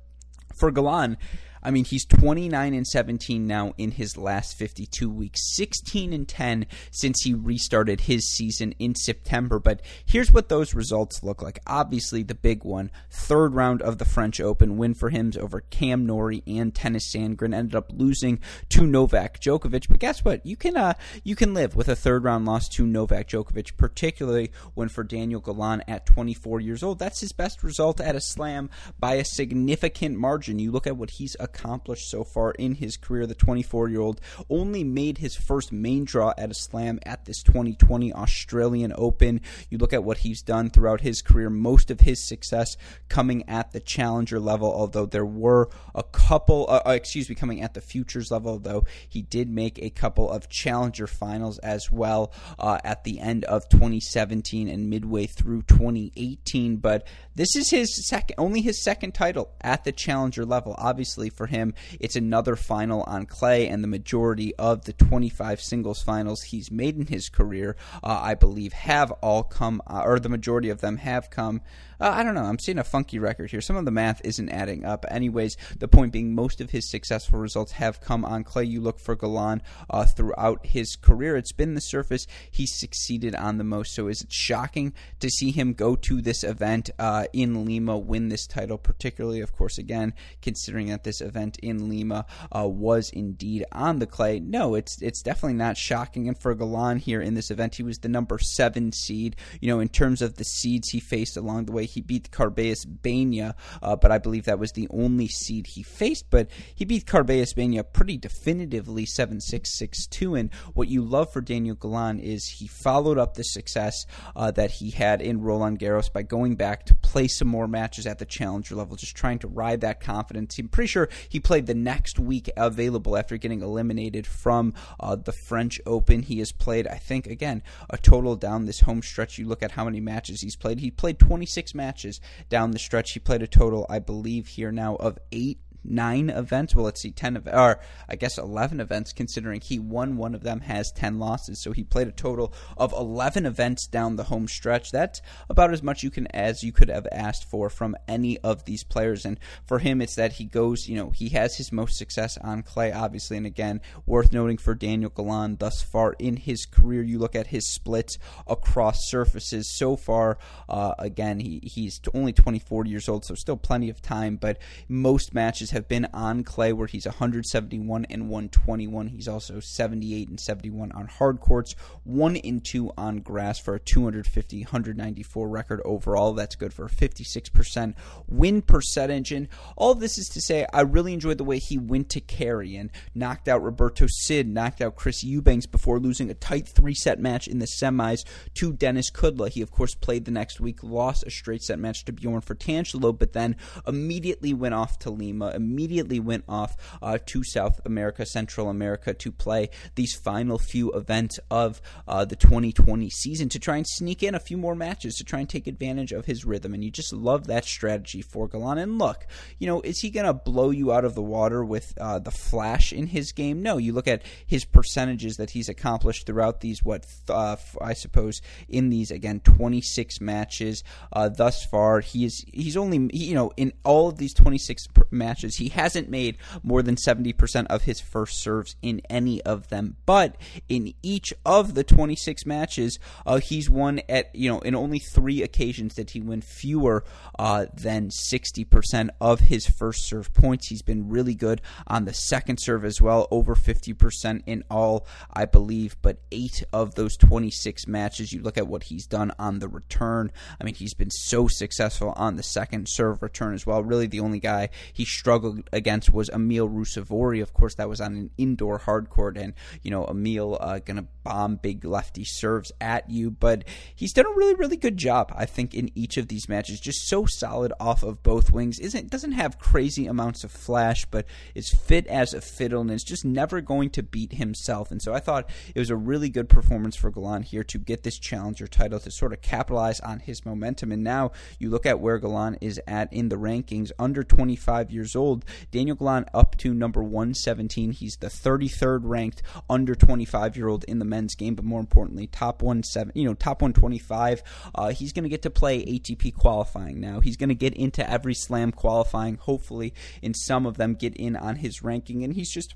for 0.53 0.69
Galan, 0.69 1.17
I 1.65 1.71
mean, 1.71 1.83
he's 1.83 2.05
29 2.05 2.75
and 2.75 2.85
17 2.85 3.47
now 3.47 3.73
in 3.75 3.91
his 3.91 4.17
last 4.17 4.55
52 4.55 5.09
weeks, 5.09 5.55
16 5.55 6.13
and 6.13 6.27
10 6.27 6.67
since 6.91 7.23
he 7.23 7.33
restarted 7.33 8.01
his 8.01 8.29
season 8.29 8.75
in 8.77 8.93
September. 8.93 9.57
But 9.57 9.81
here's 10.05 10.31
what 10.31 10.47
those 10.47 10.75
results 10.75 11.23
look 11.23 11.41
like. 11.41 11.59
Obviously, 11.65 12.21
the 12.21 12.35
big 12.35 12.63
one, 12.63 12.91
third 13.09 13.55
round 13.55 13.81
of 13.81 13.97
the 13.97 14.05
French 14.05 14.39
Open 14.39 14.77
win 14.77 14.93
for 14.93 15.09
him 15.09 15.31
over 15.39 15.61
Cam 15.61 16.05
Norrie 16.05 16.43
and 16.45 16.71
Tennys 16.71 17.11
Sandgren. 17.11 17.55
Ended 17.55 17.73
up 17.73 17.91
losing 17.91 18.39
to 18.69 18.85
Novak 18.85 19.39
Djokovic. 19.39 19.89
But 19.89 19.99
guess 19.99 20.23
what? 20.23 20.45
You 20.45 20.55
can 20.55 20.77
uh, 20.77 20.93
you 21.23 21.35
can 21.35 21.55
live 21.55 21.75
with 21.75 21.89
a 21.89 21.95
third 21.95 22.23
round 22.23 22.45
loss 22.45 22.69
to 22.69 22.85
Novak 22.85 23.27
Djokovic, 23.29 23.75
particularly 23.75 24.51
when 24.75 24.87
for 24.87 25.03
Daniel 25.03 25.41
Galan 25.41 25.81
at 25.87 26.05
24 26.05 26.61
years 26.61 26.83
old, 26.83 26.99
that's 26.99 27.21
his 27.21 27.31
best 27.31 27.63
result 27.63 27.99
at 27.99 28.15
a 28.15 28.21
slam 28.21 28.69
by 28.99 29.15
a 29.15 29.25
significant 29.25 30.19
margin. 30.19 30.59
You 30.59 30.71
look 30.71 30.85
at 30.85 30.95
what 30.95 31.09
he's 31.09 31.35
accomplished 31.39 31.54
accomplished 31.55 32.09
so 32.09 32.23
far 32.23 32.51
in 32.51 32.75
his 32.75 32.97
career. 32.97 33.25
The 33.25 33.35
24 33.35 33.89
year 33.89 34.01
old 34.01 34.21
only 34.49 34.83
made 34.83 35.19
his 35.19 35.35
first 35.35 35.71
main 35.71 36.05
draw 36.05 36.33
at 36.37 36.51
a 36.51 36.53
slam 36.53 36.99
at 37.05 37.25
this 37.25 37.41
2020 37.43 38.13
Australian 38.13 38.93
Open. 38.95 39.41
You 39.69 39.77
look 39.77 39.93
at 39.93 40.03
what 40.03 40.19
he's 40.19 40.41
done 40.41 40.69
throughout 40.69 41.01
his 41.01 41.21
career, 41.21 41.49
most 41.49 41.89
of 41.89 42.01
his 42.01 42.27
success 42.27 42.77
coming 43.09 43.47
at 43.47 43.71
the 43.71 43.79
challenger 43.79 44.39
level, 44.39 44.71
although 44.71 45.05
there 45.05 45.25
were 45.25 45.69
a 45.93 46.03
couple, 46.03 46.65
uh, 46.69 46.81
uh 46.85 46.91
excuse 46.91 47.29
me, 47.29 47.35
coming 47.35 47.61
at 47.61 47.73
the 47.73 47.81
futures 47.81 48.31
level, 48.31 48.59
though 48.59 48.83
he 49.07 49.21
did 49.21 49.49
make 49.49 49.79
a 49.79 49.89
couple 49.89 50.29
of 50.29 50.49
challenger 50.49 51.07
finals 51.07 51.57
as 51.59 51.91
well 51.91 52.33
uh, 52.59 52.79
at 52.83 53.03
the 53.03 53.19
end 53.19 53.43
of 53.45 53.67
2017 53.69 54.67
and 54.67 54.89
midway 54.89 55.25
through 55.25 55.61
2018. 55.63 56.77
But 56.77 57.07
this 57.35 57.55
is 57.55 57.69
his 57.69 58.07
second, 58.07 58.35
only 58.37 58.61
his 58.61 58.83
second 58.83 59.13
title 59.13 59.51
at 59.61 59.83
the 59.83 59.91
challenger 59.91 60.45
level. 60.45 60.75
Obviously, 60.77 61.29
for 61.29 61.44
for 61.45 61.55
him. 61.55 61.73
It's 61.99 62.15
another 62.15 62.55
final 62.55 63.03
on 63.03 63.25
clay, 63.25 63.67
and 63.67 63.83
the 63.83 63.87
majority 63.87 64.55
of 64.55 64.85
the 64.85 64.93
25 64.93 65.61
singles 65.61 66.01
finals 66.01 66.43
he's 66.43 66.71
made 66.71 66.97
in 66.97 67.07
his 67.07 67.29
career, 67.29 67.75
uh, 68.03 68.19
I 68.21 68.33
believe, 68.35 68.73
have 68.73 69.11
all 69.21 69.43
come, 69.43 69.81
uh, 69.87 70.01
or 70.03 70.19
the 70.19 70.29
majority 70.29 70.69
of 70.69 70.81
them 70.81 70.97
have 70.97 71.29
come 71.29 71.61
uh, 71.99 72.11
I 72.13 72.23
don't 72.23 72.35
know. 72.35 72.43
I'm 72.43 72.59
seeing 72.59 72.79
a 72.79 72.83
funky 72.83 73.19
record 73.19 73.51
here. 73.51 73.61
Some 73.61 73.75
of 73.75 73.85
the 73.85 73.91
math 73.91 74.21
isn't 74.23 74.49
adding 74.49 74.85
up. 74.85 75.05
Anyways, 75.09 75.57
the 75.77 75.87
point 75.87 76.13
being, 76.13 76.35
most 76.35 76.61
of 76.61 76.71
his 76.71 76.89
successful 76.89 77.39
results 77.39 77.73
have 77.73 78.01
come 78.01 78.25
on 78.25 78.43
clay. 78.43 78.63
You 78.65 78.81
look 78.81 78.99
for 78.99 79.15
Galan 79.15 79.61
uh, 79.89 80.05
throughout 80.05 80.65
his 80.65 80.95
career. 80.95 81.35
It's 81.35 81.51
been 81.51 81.73
the 81.73 81.81
surface 81.81 82.27
he's 82.51 82.73
succeeded 82.73 83.35
on 83.35 83.57
the 83.57 83.63
most. 83.63 83.93
So 83.93 84.07
is 84.07 84.21
it 84.21 84.31
shocking 84.31 84.93
to 85.19 85.29
see 85.29 85.51
him 85.51 85.73
go 85.73 85.95
to 85.95 86.21
this 86.21 86.43
event 86.43 86.89
uh, 86.99 87.25
in 87.33 87.65
Lima, 87.65 87.97
win 87.97 88.29
this 88.29 88.47
title, 88.47 88.77
particularly, 88.77 89.41
of 89.41 89.53
course, 89.53 89.77
again, 89.77 90.13
considering 90.41 90.87
that 90.87 91.03
this 91.03 91.21
event 91.21 91.57
in 91.59 91.89
Lima 91.89 92.25
uh, 92.55 92.67
was 92.67 93.09
indeed 93.11 93.65
on 93.71 93.99
the 93.99 94.07
clay? 94.07 94.39
No, 94.39 94.75
it's 94.75 95.01
it's 95.01 95.21
definitely 95.21 95.57
not 95.57 95.77
shocking. 95.77 96.27
And 96.27 96.37
for 96.37 96.53
Galan 96.55 96.97
here 96.97 97.21
in 97.21 97.33
this 97.33 97.51
event, 97.51 97.75
he 97.75 97.83
was 97.83 97.99
the 97.99 98.09
number 98.09 98.39
seven 98.39 98.91
seed. 98.91 99.35
You 99.61 99.69
know, 99.69 99.79
in 99.79 99.89
terms 99.89 100.21
of 100.21 100.35
the 100.35 100.43
seeds 100.43 100.89
he 100.89 100.99
faced 100.99 101.37
along 101.37 101.65
the 101.65 101.71
way, 101.71 101.84
he 101.85 102.01
beat 102.01 102.31
Carballes 102.31 102.85
Baena, 102.85 103.55
uh, 103.81 103.95
but 103.95 104.11
I 104.11 104.17
believe 104.17 104.45
that 104.45 104.59
was 104.59 104.73
the 104.73 104.87
only 104.89 105.27
seed 105.27 105.67
he 105.67 105.83
faced. 105.83 106.29
But 106.29 106.49
he 106.73 106.85
beat 106.85 107.05
Carballes 107.05 107.55
Baena 107.55 107.83
pretty 107.83 108.17
definitively 108.17 109.05
7 109.05 109.41
6 109.41 109.77
6 109.77 110.07
2. 110.07 110.35
And 110.35 110.53
what 110.73 110.87
you 110.87 111.01
love 111.03 111.31
for 111.31 111.41
Daniel 111.41 111.75
Galan 111.75 112.19
is 112.19 112.45
he 112.45 112.67
followed 112.67 113.17
up 113.17 113.35
the 113.35 113.43
success 113.43 114.05
uh, 114.35 114.51
that 114.51 114.71
he 114.71 114.91
had 114.91 115.21
in 115.21 115.41
Roland 115.41 115.79
Garros 115.79 116.11
by 116.11 116.23
going 116.23 116.55
back 116.55 116.85
to 116.85 116.95
play 116.95 117.27
some 117.27 117.47
more 117.47 117.67
matches 117.67 118.05
at 118.07 118.19
the 118.19 118.25
challenger 118.25 118.75
level, 118.75 118.95
just 118.95 119.15
trying 119.15 119.39
to 119.39 119.47
ride 119.47 119.81
that 119.81 119.99
confidence. 119.99 120.57
I'm 120.57 120.67
pretty 120.67 120.87
sure 120.87 121.09
he 121.29 121.39
played 121.39 121.67
the 121.67 121.75
next 121.75 122.19
week 122.19 122.49
available 122.57 123.17
after 123.17 123.37
getting 123.37 123.61
eliminated 123.61 124.25
from 124.25 124.73
uh, 124.99 125.15
the 125.15 125.33
French 125.47 125.79
Open. 125.85 126.23
He 126.23 126.39
has 126.39 126.51
played, 126.51 126.87
I 126.87 126.97
think, 126.97 127.27
again, 127.27 127.63
a 127.89 127.97
total 127.97 128.35
down 128.35 128.65
this 128.65 128.81
home 128.81 129.01
stretch. 129.01 129.37
You 129.37 129.47
look 129.47 129.63
at 129.63 129.71
how 129.71 129.85
many 129.85 129.99
matches 129.99 130.41
he's 130.41 130.55
played. 130.55 130.79
He 130.79 130.91
played 130.91 131.19
26 131.19 131.74
matches 131.75 132.19
down 132.49 132.71
the 132.71 132.79
stretch. 132.79 133.11
He 133.11 133.19
played 133.19 133.41
a 133.41 133.47
total, 133.47 133.85
I 133.89 133.99
believe, 133.99 134.47
here 134.47 134.71
now 134.71 134.95
of 134.95 135.19
eight 135.31 135.59
nine 135.87 136.29
events. 136.29 136.75
Well, 136.75 136.85
let's 136.85 137.01
see, 137.01 137.11
ten 137.11 137.37
of, 137.37 137.47
or 137.47 137.79
I 138.09 138.15
guess 138.15 138.37
eleven 138.37 138.79
events, 138.79 139.13
considering 139.13 139.61
he 139.61 139.79
won 139.79 140.17
one 140.17 140.35
of 140.35 140.43
them, 140.43 140.61
has 140.61 140.91
ten 140.91 141.19
losses. 141.19 141.61
So 141.61 141.71
he 141.71 141.83
played 141.83 142.07
a 142.07 142.11
total 142.11 142.53
of 142.77 142.93
eleven 142.93 143.45
events 143.45 143.87
down 143.87 144.15
the 144.15 144.25
home 144.25 144.47
stretch. 144.47 144.91
That's 144.91 145.21
about 145.49 145.73
as 145.73 145.83
much 145.83 146.03
you 146.03 146.09
can 146.09 146.27
as 146.27 146.63
you 146.63 146.71
could 146.71 146.89
have 146.89 147.07
asked 147.11 147.49
for 147.49 147.69
from 147.69 147.95
any 148.07 148.37
of 148.39 148.65
these 148.65 148.83
players. 148.83 149.25
And 149.25 149.39
for 149.65 149.79
him, 149.79 150.01
it's 150.01 150.15
that 150.15 150.33
he 150.33 150.45
goes, 150.45 150.87
you 150.87 150.95
know, 150.95 151.09
he 151.09 151.29
has 151.29 151.57
his 151.57 151.71
most 151.71 151.97
success 151.97 152.37
on 152.37 152.63
clay, 152.63 152.91
obviously. 152.91 153.37
And 153.37 153.45
again, 153.45 153.81
worth 154.05 154.33
noting 154.33 154.57
for 154.57 154.75
Daniel 154.75 155.09
Galan 155.09 155.57
thus 155.57 155.81
far 155.81 156.15
in 156.19 156.37
his 156.37 156.65
career, 156.65 157.03
you 157.03 157.19
look 157.19 157.35
at 157.35 157.47
his 157.47 157.71
splits 157.71 158.17
across 158.47 159.09
surfaces 159.09 159.75
so 159.77 159.95
far. 159.95 160.37
Uh, 160.67 160.93
again, 160.99 161.39
he 161.39 161.59
he's 161.63 161.99
only 162.13 162.33
24 162.33 162.85
years 162.85 163.09
old, 163.09 163.25
so 163.25 163.35
still 163.35 163.57
plenty 163.57 163.89
of 163.89 164.01
time. 164.01 164.35
But 164.35 164.59
most 164.87 165.33
matches 165.33 165.71
have 165.75 165.87
been 165.87 166.07
on 166.13 166.43
clay 166.43 166.73
where 166.73 166.87
he's 166.87 167.05
171 167.05 168.05
and 168.05 168.29
121. 168.29 169.07
He's 169.07 169.27
also 169.27 169.59
78 169.59 170.29
and 170.29 170.39
71 170.39 170.91
on 170.93 171.07
hard 171.07 171.39
courts, 171.39 171.75
1 172.05 172.37
and 172.37 172.63
2 172.63 172.91
on 172.97 173.17
grass 173.17 173.59
for 173.59 173.75
a 173.75 173.79
250 173.79 174.63
194 174.63 175.47
record 175.49 175.81
overall. 175.83 176.33
That's 176.33 176.55
good 176.55 176.73
for 176.73 176.85
a 176.85 176.89
56% 176.89 177.93
win 178.27 178.61
percentage. 178.61 179.31
And 179.31 179.47
all 179.75 179.93
this 179.93 180.17
is 180.17 180.29
to 180.29 180.41
say, 180.41 180.65
I 180.73 180.81
really 180.81 181.13
enjoyed 181.13 181.37
the 181.37 181.43
way 181.43 181.59
he 181.59 181.77
went 181.77 182.09
to 182.11 182.21
Cary 182.21 182.75
and 182.77 182.89
knocked 183.13 183.47
out 183.47 183.61
Roberto 183.61 184.07
Cid, 184.07 184.47
knocked 184.47 184.81
out 184.81 184.95
Chris 184.95 185.23
Eubanks 185.23 185.65
before 185.65 185.99
losing 185.99 186.29
a 186.29 186.33
tight 186.33 186.67
three 186.67 186.95
set 186.95 187.19
match 187.19 187.47
in 187.47 187.59
the 187.59 187.67
semis 187.67 188.25
to 188.55 188.71
Dennis 188.73 189.11
Kudla. 189.11 189.49
He, 189.49 189.61
of 189.61 189.71
course, 189.71 189.93
played 189.93 190.25
the 190.25 190.31
next 190.31 190.61
week, 190.61 190.83
lost 190.83 191.25
a 191.27 191.29
straight 191.29 191.63
set 191.63 191.79
match 191.79 192.05
to 192.05 192.13
Bjorn 192.13 192.41
Fratangelo, 192.41 193.17
but 193.17 193.33
then 193.33 193.57
immediately 193.85 194.53
went 194.53 194.73
off 194.73 194.97
to 194.99 195.09
Lima 195.09 195.51
immediately 195.65 196.19
went 196.19 196.43
off 196.47 196.75
uh, 197.01 197.17
to 197.25 197.43
South 197.43 197.81
America, 197.85 198.25
Central 198.25 198.69
America 198.69 199.13
to 199.13 199.31
play 199.31 199.69
these 199.95 200.15
final 200.15 200.57
few 200.57 200.91
events 200.93 201.39
of 201.49 201.81
uh, 202.07 202.23
the 202.25 202.35
2020 202.35 203.09
season 203.09 203.49
to 203.49 203.59
try 203.59 203.77
and 203.77 203.87
sneak 203.87 204.23
in 204.23 204.35
a 204.35 204.39
few 204.39 204.57
more 204.57 204.75
matches 204.75 205.15
to 205.15 205.23
try 205.23 205.39
and 205.39 205.49
take 205.49 205.67
advantage 205.67 206.11
of 206.11 206.25
his 206.25 206.45
rhythm. 206.45 206.73
And 206.73 206.83
you 206.83 206.91
just 206.91 207.13
love 207.13 207.47
that 207.47 207.65
strategy 207.65 208.21
for 208.21 208.47
Galan. 208.47 208.77
And 208.77 208.97
look, 208.99 209.25
you 209.59 209.67
know, 209.67 209.81
is 209.81 209.99
he 209.99 210.09
going 210.09 210.25
to 210.25 210.33
blow 210.33 210.69
you 210.69 210.91
out 210.91 211.05
of 211.05 211.15
the 211.15 211.21
water 211.21 211.63
with 211.63 211.93
uh, 211.99 212.19
the 212.19 212.31
flash 212.31 212.93
in 212.93 213.07
his 213.07 213.31
game? 213.31 213.61
No. 213.61 213.77
You 213.77 213.93
look 213.93 214.07
at 214.07 214.23
his 214.45 214.65
percentages 214.65 215.37
that 215.37 215.51
he's 215.51 215.69
accomplished 215.69 216.25
throughout 216.25 216.61
these, 216.61 216.83
what, 216.83 217.05
uh, 217.29 217.55
I 217.81 217.93
suppose, 217.93 218.41
in 218.69 218.89
these, 218.89 219.11
again, 219.11 219.39
26 219.39 220.21
matches 220.21 220.83
uh, 221.11 221.29
thus 221.29 221.65
far. 221.65 221.99
He 222.01 222.25
is, 222.25 222.45
he's 222.53 222.77
only, 222.77 223.09
you 223.13 223.33
know, 223.33 223.51
in 223.57 223.73
all 223.83 224.09
of 224.09 224.17
these 224.17 224.33
26 224.33 224.87
matches, 225.11 225.54
he 225.57 225.69
hasn't 225.69 226.09
made 226.09 226.37
more 226.63 226.81
than 226.81 226.95
70% 226.95 227.67
of 227.67 227.83
his 227.83 227.99
first 227.99 228.41
serves 228.41 228.75
in 228.81 229.01
any 229.09 229.41
of 229.43 229.69
them. 229.69 229.97
But 230.05 230.35
in 230.69 230.93
each 231.01 231.33
of 231.45 231.73
the 231.73 231.83
26 231.83 232.45
matches, 232.45 232.99
uh, 233.25 233.39
he's 233.39 233.69
won 233.69 234.01
at, 234.09 234.33
you 234.35 234.49
know, 234.49 234.59
in 234.59 234.75
only 234.75 234.99
three 234.99 235.43
occasions 235.43 235.95
did 235.95 236.11
he 236.11 236.21
win 236.21 236.41
fewer 236.41 237.03
uh, 237.37 237.65
than 237.73 238.09
60% 238.09 239.09
of 239.21 239.41
his 239.41 239.67
first 239.67 240.07
serve 240.07 240.33
points. 240.33 240.67
He's 240.67 240.81
been 240.81 241.09
really 241.09 241.35
good 241.35 241.61
on 241.87 242.05
the 242.05 242.13
second 242.13 242.57
serve 242.57 242.85
as 242.85 243.01
well, 243.01 243.27
over 243.31 243.55
50% 243.55 244.43
in 244.45 244.63
all, 244.69 245.05
I 245.33 245.45
believe. 245.45 245.95
But 246.01 246.21
eight 246.31 246.63
of 246.73 246.95
those 246.95 247.17
26 247.17 247.87
matches, 247.87 248.31
you 248.31 248.41
look 248.41 248.57
at 248.57 248.67
what 248.67 248.83
he's 248.83 249.05
done 249.05 249.31
on 249.37 249.59
the 249.59 249.67
return. 249.67 250.31
I 250.59 250.63
mean, 250.63 250.75
he's 250.75 250.93
been 250.93 251.11
so 251.11 251.47
successful 251.47 252.13
on 252.15 252.35
the 252.35 252.43
second 252.43 252.87
serve 252.89 253.21
return 253.21 253.53
as 253.53 253.65
well. 253.65 253.83
Really, 253.83 254.07
the 254.07 254.19
only 254.19 254.39
guy 254.39 254.69
he 254.93 255.05
struggled 255.05 255.34
struggled 255.35 255.69
against 255.73 256.13
was 256.13 256.29
Emil 256.29 256.69
Ruusuvuori. 256.69 257.41
Of 257.41 257.53
course, 257.53 257.75
that 257.75 257.89
was 257.89 257.99
on 257.99 258.15
an 258.15 258.29
indoor 258.37 258.77
hard 258.77 259.09
court, 259.09 259.37
and 259.37 259.53
you 259.83 259.91
know 259.91 260.05
Emil 260.05 260.57
uh, 260.61 260.79
going 260.79 260.97
to 260.97 261.07
bomb 261.23 261.57
big 261.57 261.83
lefty 261.83 262.23
serves 262.23 262.71
at 262.79 263.09
you. 263.09 263.29
But 263.29 263.65
he's 263.93 264.13
done 264.13 264.25
a 264.25 264.35
really, 264.35 264.55
really 264.55 264.77
good 264.77 264.95
job, 264.95 265.33
I 265.35 265.45
think, 265.45 265.73
in 265.73 265.89
each 265.93 266.15
of 266.15 266.29
these 266.29 266.47
matches. 266.47 266.79
Just 266.79 267.09
so 267.09 267.25
solid 267.25 267.73
off 267.81 268.01
of 268.01 268.23
both 268.23 268.51
wings. 268.51 268.79
Isn't 268.79 269.09
doesn't 269.09 269.33
have 269.33 269.59
crazy 269.59 270.07
amounts 270.07 270.45
of 270.45 270.51
flash, 270.51 271.05
but 271.05 271.25
is 271.53 271.69
fit 271.69 272.07
as 272.07 272.33
a 272.33 272.39
fiddle, 272.39 272.81
and 272.81 272.91
is 272.91 273.03
just 273.03 273.25
never 273.25 273.59
going 273.59 273.89
to 273.91 274.03
beat 274.03 274.33
himself. 274.33 274.89
And 274.89 275.01
so 275.01 275.13
I 275.13 275.19
thought 275.19 275.49
it 275.73 275.79
was 275.79 275.89
a 275.89 275.97
really 275.97 276.29
good 276.29 276.47
performance 276.47 276.95
for 276.95 277.11
Galan 277.11 277.43
here 277.43 277.65
to 277.65 277.77
get 277.77 278.03
this 278.03 278.17
challenger 278.17 278.67
title 278.67 278.99
to 279.01 279.11
sort 279.11 279.33
of 279.33 279.41
capitalize 279.41 279.99
on 279.99 280.19
his 280.19 280.45
momentum. 280.45 280.93
And 280.93 281.03
now 281.03 281.31
you 281.59 281.69
look 281.69 281.85
at 281.85 281.99
where 281.99 282.19
Galan 282.19 282.57
is 282.61 282.79
at 282.87 283.11
in 283.11 283.27
the 283.27 283.35
rankings, 283.35 283.91
under 283.99 284.23
25 284.23 284.91
years 284.91 285.13
old. 285.15 285.24
Daniel 285.71 285.95
Galan 285.95 286.25
up 286.33 286.57
to 286.57 286.73
number 286.73 287.03
117. 287.03 287.91
He's 287.91 288.17
the 288.17 288.27
33rd 288.27 289.01
ranked 289.03 289.41
under 289.69 289.95
25 289.95 290.55
year 290.55 290.67
old 290.67 290.83
in 290.85 290.99
the 290.99 291.05
men's 291.05 291.35
game, 291.35 291.55
but 291.55 291.65
more 291.65 291.79
importantly, 291.79 292.27
top 292.27 292.61
one 292.61 292.83
seven, 292.83 293.11
you 293.15 293.25
know, 293.25 293.33
top 293.33 293.61
125. 293.61 294.43
Uh, 294.73 294.89
he's 294.89 295.13
going 295.13 295.23
to 295.23 295.29
get 295.29 295.41
to 295.43 295.49
play 295.49 295.83
ATP 295.85 296.33
qualifying 296.35 296.99
now. 296.99 297.19
He's 297.19 297.37
going 297.37 297.49
to 297.49 297.55
get 297.55 297.73
into 297.73 298.09
every 298.09 298.33
slam 298.33 298.71
qualifying. 298.71 299.35
Hopefully, 299.35 299.93
in 300.21 300.33
some 300.33 300.65
of 300.65 300.77
them, 300.77 300.93
get 300.93 301.15
in 301.15 301.35
on 301.35 301.57
his 301.57 301.83
ranking, 301.83 302.23
and 302.23 302.33
he's 302.33 302.51
just 302.51 302.75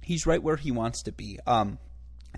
he's 0.00 0.26
right 0.26 0.42
where 0.42 0.56
he 0.56 0.70
wants 0.70 1.02
to 1.02 1.12
be. 1.12 1.38
Um, 1.46 1.78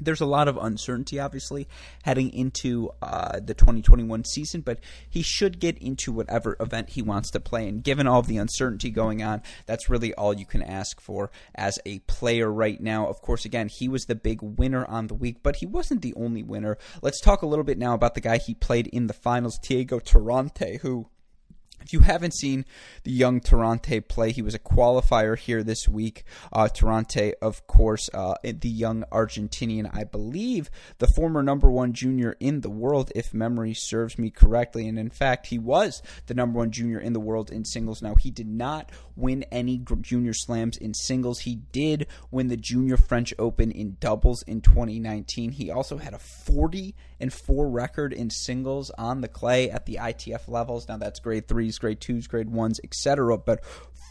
there's 0.00 0.20
a 0.20 0.26
lot 0.26 0.48
of 0.48 0.56
uncertainty, 0.56 1.18
obviously, 1.18 1.68
heading 2.02 2.32
into 2.32 2.90
uh, 3.02 3.40
the 3.40 3.54
2021 3.54 4.24
season, 4.24 4.60
but 4.60 4.80
he 5.08 5.22
should 5.22 5.60
get 5.60 5.78
into 5.78 6.12
whatever 6.12 6.56
event 6.60 6.90
he 6.90 7.02
wants 7.02 7.30
to 7.30 7.40
play. 7.40 7.68
And 7.68 7.82
given 7.82 8.06
all 8.06 8.20
of 8.20 8.26
the 8.26 8.36
uncertainty 8.36 8.90
going 8.90 9.22
on, 9.22 9.42
that's 9.66 9.88
really 9.88 10.14
all 10.14 10.34
you 10.34 10.46
can 10.46 10.62
ask 10.62 11.00
for 11.00 11.30
as 11.54 11.78
a 11.86 12.00
player 12.00 12.50
right 12.50 12.80
now. 12.80 13.06
Of 13.08 13.20
course, 13.20 13.44
again, 13.44 13.68
he 13.68 13.88
was 13.88 14.04
the 14.04 14.14
big 14.14 14.40
winner 14.42 14.84
on 14.86 15.06
the 15.06 15.14
week, 15.14 15.38
but 15.42 15.56
he 15.56 15.66
wasn't 15.66 16.02
the 16.02 16.14
only 16.14 16.42
winner. 16.42 16.76
Let's 17.02 17.20
talk 17.20 17.42
a 17.42 17.46
little 17.46 17.64
bit 17.64 17.78
now 17.78 17.94
about 17.94 18.14
the 18.14 18.20
guy 18.20 18.38
he 18.38 18.54
played 18.54 18.88
in 18.88 19.06
the 19.06 19.14
finals, 19.14 19.58
Thiago 19.58 20.02
Tirante, 20.02 20.80
who 20.80 21.08
if 21.84 21.92
you 21.92 22.00
haven't 22.00 22.34
seen 22.34 22.64
the 23.02 23.10
young 23.10 23.40
Tirante 23.40 24.00
play, 24.00 24.32
he 24.32 24.42
was 24.42 24.54
a 24.54 24.58
qualifier 24.58 25.38
here 25.38 25.62
this 25.62 25.86
week. 25.86 26.24
Uh, 26.52 26.68
of 27.42 27.66
course, 27.66 28.08
uh, 28.14 28.34
the 28.42 28.68
young 28.68 29.04
Argentinian, 29.12 29.90
I 29.92 30.04
believe, 30.04 30.70
the 30.98 31.06
former 31.08 31.42
number 31.42 31.70
one 31.70 31.92
junior 31.92 32.36
in 32.40 32.62
the 32.62 32.70
world, 32.70 33.12
if 33.14 33.34
memory 33.34 33.74
serves 33.74 34.18
me 34.18 34.30
correctly. 34.30 34.88
And 34.88 34.98
in 34.98 35.10
fact, 35.10 35.46
he 35.46 35.58
was 35.58 36.02
the 36.26 36.34
number 36.34 36.58
one 36.58 36.70
junior 36.70 36.98
in 36.98 37.12
the 37.12 37.20
world 37.20 37.50
in 37.50 37.64
singles. 37.64 38.00
Now, 38.00 38.14
he 38.14 38.30
did 38.30 38.48
not 38.48 38.90
win 39.16 39.44
any 39.52 39.82
junior 40.00 40.32
slams 40.32 40.76
in 40.76 40.94
singles. 40.94 41.40
He 41.40 41.56
did 41.56 42.06
win 42.30 42.48
the 42.48 42.56
Junior 42.56 42.96
French 42.96 43.34
Open 43.38 43.70
in 43.70 43.96
doubles 44.00 44.42
in 44.42 44.60
2019. 44.60 45.52
He 45.52 45.70
also 45.70 45.98
had 45.98 46.14
a 46.14 46.18
40 46.18 46.94
and 47.20 47.32
4 47.32 47.68
record 47.68 48.12
in 48.12 48.30
singles 48.30 48.90
on 48.98 49.20
the 49.20 49.28
clay 49.28 49.70
at 49.70 49.86
the 49.86 49.98
ITF 50.00 50.48
levels. 50.48 50.88
Now, 50.88 50.96
that's 50.96 51.20
grade 51.20 51.46
threes 51.48 51.73
threes, 51.74 51.78
grade 51.78 52.00
twos, 52.00 52.26
grade 52.26 52.50
ones, 52.50 52.80
etc. 52.84 53.36
But 53.38 53.62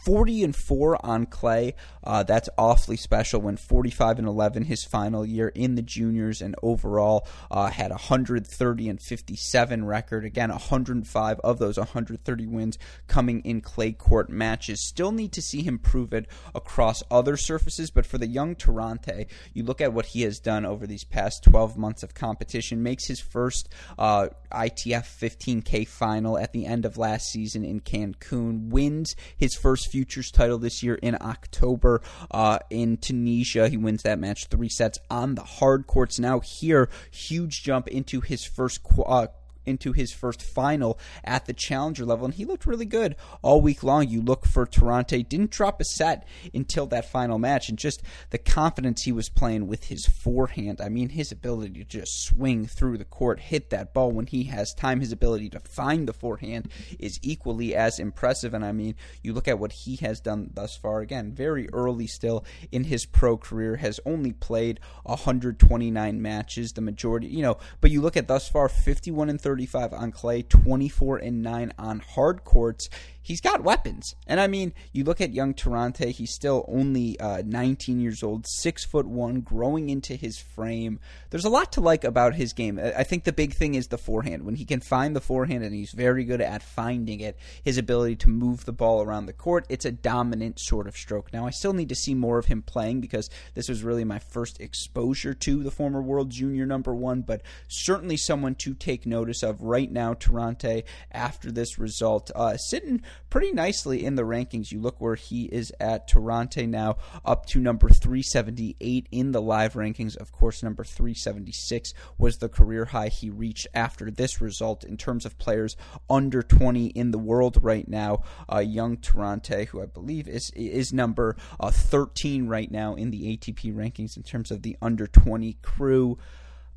40 0.04 0.44
and 0.44 0.54
4 0.54 1.04
on 1.04 1.26
clay. 1.26 1.74
Uh, 2.02 2.22
that's 2.22 2.50
awfully 2.58 2.96
special 2.96 3.40
when 3.40 3.56
45 3.56 4.18
and 4.18 4.28
11 4.28 4.64
his 4.64 4.84
final 4.84 5.24
year 5.24 5.48
in 5.48 5.76
the 5.76 5.82
juniors 5.82 6.42
and 6.42 6.54
overall 6.62 7.26
uh, 7.50 7.70
had 7.70 7.90
130 7.90 8.88
and 8.88 9.00
57 9.00 9.84
record. 9.84 10.24
Again, 10.26 10.50
105 10.50 11.40
of 11.40 11.58
those 11.58 11.78
130 11.78 12.46
wins 12.46 12.78
coming 13.06 13.40
in 13.40 13.62
clay 13.62 13.92
court 13.92 14.28
matches. 14.28 14.86
Still 14.86 15.12
need 15.12 15.32
to 15.32 15.42
see 15.42 15.62
him 15.62 15.78
prove 15.78 16.12
it 16.12 16.26
across 16.54 17.02
other 17.10 17.38
surfaces, 17.38 17.90
but 17.90 18.04
for 18.04 18.18
the 18.18 18.26
young 18.26 18.54
Tirante, 18.54 19.26
you 19.54 19.62
look 19.62 19.80
at 19.80 19.94
what 19.94 20.06
he 20.06 20.22
has 20.22 20.38
done 20.38 20.66
over 20.66 20.86
these 20.86 21.04
past 21.04 21.44
12 21.44 21.78
months 21.78 22.02
of 22.02 22.14
competition, 22.14 22.82
makes 22.82 23.06
his 23.06 23.20
first 23.20 23.70
uh, 23.98 24.28
ITF 24.52 25.04
15K 25.04 25.88
final 25.88 26.36
at 26.36 26.52
the 26.52 26.66
end 26.66 26.84
of 26.84 26.98
last 26.98 27.30
season 27.30 27.53
in 27.62 27.80
Cancun, 27.80 28.70
wins 28.70 29.14
his 29.36 29.54
first 29.54 29.90
futures 29.90 30.30
title 30.30 30.58
this 30.58 30.82
year 30.82 30.94
in 30.94 31.18
October 31.20 32.00
uh, 32.30 32.58
in 32.70 32.96
Tunisia. 32.96 33.68
He 33.68 33.76
wins 33.76 34.02
that 34.02 34.18
match 34.18 34.46
three 34.46 34.70
sets 34.70 34.98
on 35.10 35.34
the 35.34 35.44
hard 35.44 35.86
courts. 35.86 36.18
Now 36.18 36.40
here, 36.40 36.88
huge 37.10 37.62
jump 37.62 37.86
into 37.88 38.22
his 38.22 38.44
first. 38.44 38.80
Uh, 39.06 39.26
into 39.66 39.92
his 39.92 40.12
first 40.12 40.42
final 40.42 40.98
at 41.24 41.46
the 41.46 41.52
challenger 41.52 42.04
level, 42.04 42.24
and 42.24 42.34
he 42.34 42.44
looked 42.44 42.66
really 42.66 42.84
good 42.84 43.16
all 43.42 43.60
week 43.60 43.82
long. 43.82 44.08
You 44.08 44.20
look 44.22 44.46
for 44.46 44.66
Tirante, 44.66 45.28
didn't 45.28 45.50
drop 45.50 45.80
a 45.80 45.84
set 45.84 46.26
until 46.52 46.86
that 46.86 47.10
final 47.10 47.38
match, 47.38 47.68
and 47.68 47.78
just 47.78 48.02
the 48.30 48.38
confidence 48.38 49.02
he 49.02 49.12
was 49.12 49.28
playing 49.28 49.66
with 49.66 49.84
his 49.84 50.06
forehand. 50.06 50.80
I 50.80 50.88
mean, 50.88 51.10
his 51.10 51.32
ability 51.32 51.80
to 51.80 51.84
just 51.84 52.24
swing 52.24 52.66
through 52.66 52.98
the 52.98 53.04
court, 53.04 53.40
hit 53.40 53.70
that 53.70 53.94
ball 53.94 54.12
when 54.12 54.26
he 54.26 54.44
has 54.44 54.74
time, 54.74 55.00
his 55.00 55.12
ability 55.12 55.48
to 55.50 55.60
find 55.60 56.08
the 56.08 56.12
forehand 56.12 56.68
is 56.98 57.18
equally 57.22 57.74
as 57.74 57.98
impressive. 57.98 58.54
And 58.54 58.64
I 58.64 58.72
mean, 58.72 58.94
you 59.22 59.32
look 59.32 59.48
at 59.48 59.58
what 59.58 59.72
he 59.72 59.96
has 59.96 60.20
done 60.20 60.50
thus 60.52 60.76
far, 60.76 61.00
again, 61.00 61.32
very 61.32 61.68
early 61.72 62.06
still 62.06 62.44
in 62.72 62.84
his 62.84 63.06
pro 63.06 63.36
career, 63.36 63.76
has 63.76 64.00
only 64.04 64.32
played 64.32 64.80
129 65.04 66.20
matches, 66.20 66.72
the 66.72 66.80
majority, 66.80 67.28
you 67.28 67.42
know, 67.42 67.58
but 67.80 67.90
you 67.90 68.00
look 68.00 68.16
at 68.16 68.28
thus 68.28 68.48
far 68.48 68.68
51 68.68 69.30
and 69.30 69.40
30 69.40 69.53
35 69.54 69.92
on 69.92 70.10
clay, 70.10 70.42
24 70.42 71.18
and 71.18 71.40
9 71.40 71.72
on 71.78 72.00
hard 72.00 72.42
courts 72.42 72.88
he's 73.24 73.40
got 73.40 73.64
weapons. 73.64 74.14
And 74.26 74.38
I 74.38 74.46
mean, 74.46 74.72
you 74.92 75.02
look 75.02 75.20
at 75.20 75.32
young 75.32 75.54
Tirante, 75.54 76.10
he's 76.10 76.32
still 76.32 76.64
only 76.68 77.18
uh, 77.18 77.42
19 77.44 77.98
years 77.98 78.22
old, 78.22 78.46
six 78.46 78.84
foot 78.84 79.06
one, 79.06 79.40
growing 79.40 79.88
into 79.88 80.14
his 80.14 80.38
frame. 80.38 81.00
There's 81.30 81.46
a 81.46 81.50
lot 81.50 81.72
to 81.72 81.80
like 81.80 82.04
about 82.04 82.34
his 82.34 82.52
game. 82.52 82.78
I 82.78 83.02
think 83.02 83.24
the 83.24 83.32
big 83.32 83.54
thing 83.54 83.74
is 83.74 83.88
the 83.88 83.98
forehand. 83.98 84.44
When 84.44 84.54
he 84.54 84.64
can 84.64 84.80
find 84.80 85.16
the 85.16 85.20
forehand, 85.20 85.64
and 85.64 85.74
he's 85.74 85.92
very 85.92 86.24
good 86.24 86.40
at 86.40 86.62
finding 86.62 87.20
it, 87.20 87.38
his 87.64 87.78
ability 87.78 88.16
to 88.16 88.30
move 88.30 88.64
the 88.64 88.72
ball 88.72 89.02
around 89.02 89.26
the 89.26 89.32
court, 89.32 89.66
it's 89.68 89.86
a 89.86 89.90
dominant 89.90 90.60
sort 90.60 90.86
of 90.86 90.96
stroke. 90.96 91.32
Now, 91.32 91.46
I 91.46 91.50
still 91.50 91.72
need 91.72 91.88
to 91.88 91.94
see 91.94 92.14
more 92.14 92.38
of 92.38 92.46
him 92.46 92.62
playing 92.62 93.00
because 93.00 93.30
this 93.54 93.68
was 93.68 93.82
really 93.82 94.04
my 94.04 94.18
first 94.18 94.60
exposure 94.60 95.32
to 95.32 95.62
the 95.62 95.70
former 95.70 96.02
world 96.02 96.30
junior 96.30 96.66
number 96.66 96.94
one, 96.94 97.22
but 97.22 97.40
certainly 97.68 98.18
someone 98.18 98.54
to 98.56 98.74
take 98.74 99.06
notice 99.06 99.42
of 99.42 99.62
right 99.62 99.90
now, 99.90 100.12
Tirante, 100.12 100.84
after 101.10 101.50
this 101.50 101.78
result. 101.78 102.30
Uh, 102.34 102.56
sitting 102.56 103.02
pretty 103.30 103.52
nicely 103.52 104.04
in 104.04 104.14
the 104.14 104.22
rankings. 104.22 104.70
You 104.70 104.80
look 104.80 105.00
where 105.00 105.14
he 105.14 105.44
is 105.46 105.72
at 105.80 106.08
Tirante 106.08 106.68
now, 106.68 106.96
up 107.24 107.46
to 107.46 107.60
number 107.60 107.88
378 107.88 109.08
in 109.10 109.32
the 109.32 109.42
live 109.42 109.74
rankings. 109.74 110.16
Of 110.16 110.32
course, 110.32 110.62
number 110.62 110.84
376 110.84 111.94
was 112.18 112.38
the 112.38 112.48
career 112.48 112.86
high 112.86 113.08
he 113.08 113.30
reached 113.30 113.66
after 113.74 114.10
this 114.10 114.40
result 114.40 114.84
in 114.84 114.96
terms 114.96 115.26
of 115.26 115.38
players 115.38 115.76
under 116.08 116.42
20 116.42 116.86
in 116.86 117.10
the 117.10 117.18
world 117.18 117.58
right 117.60 117.88
now. 117.88 118.22
Uh, 118.52 118.58
young 118.58 118.96
Tirante, 118.96 119.66
who 119.66 119.82
I 119.82 119.86
believe 119.86 120.28
is 120.28 120.50
is 120.54 120.92
number 120.92 121.36
uh, 121.58 121.70
13 121.70 122.46
right 122.46 122.70
now 122.70 122.94
in 122.94 123.10
the 123.10 123.36
ATP 123.36 123.74
rankings 123.74 124.16
in 124.16 124.22
terms 124.22 124.50
of 124.50 124.62
the 124.62 124.76
under 124.80 125.06
20 125.06 125.54
crew 125.62 126.18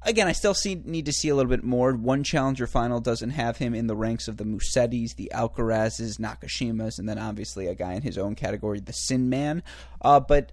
again, 0.04 0.27
I 0.27 0.32
still 0.32 0.54
see 0.54 0.75
need 0.75 1.06
to 1.06 1.13
see 1.13 1.30
a 1.30 1.36
little 1.36 1.50
bit 1.50 1.63
more. 1.63 1.94
One 1.94 2.24
challenger 2.24 2.68
final 2.68 3.00
doesn't 3.00 3.32
have 3.32 3.58
him 3.58 3.74
in 3.74 3.88
the 3.88 3.96
ranks 3.96 4.27
of 4.27 4.38
the 4.38 4.44
Musettis, 4.44 5.16
the 5.16 5.32
Alcarazes, 5.34 6.20
Nakashimas, 6.20 7.00
and 7.00 7.08
then 7.08 7.18
obviously 7.18 7.68
a 7.68 7.75
guy 7.75 7.94
in 7.94 8.01
his 8.01 8.18
own 8.18 8.36
category, 8.36 8.80
the 8.80 8.94
Sin 8.94 9.30
Man. 9.30 9.63
Uh, 10.01 10.20
but 10.20 10.51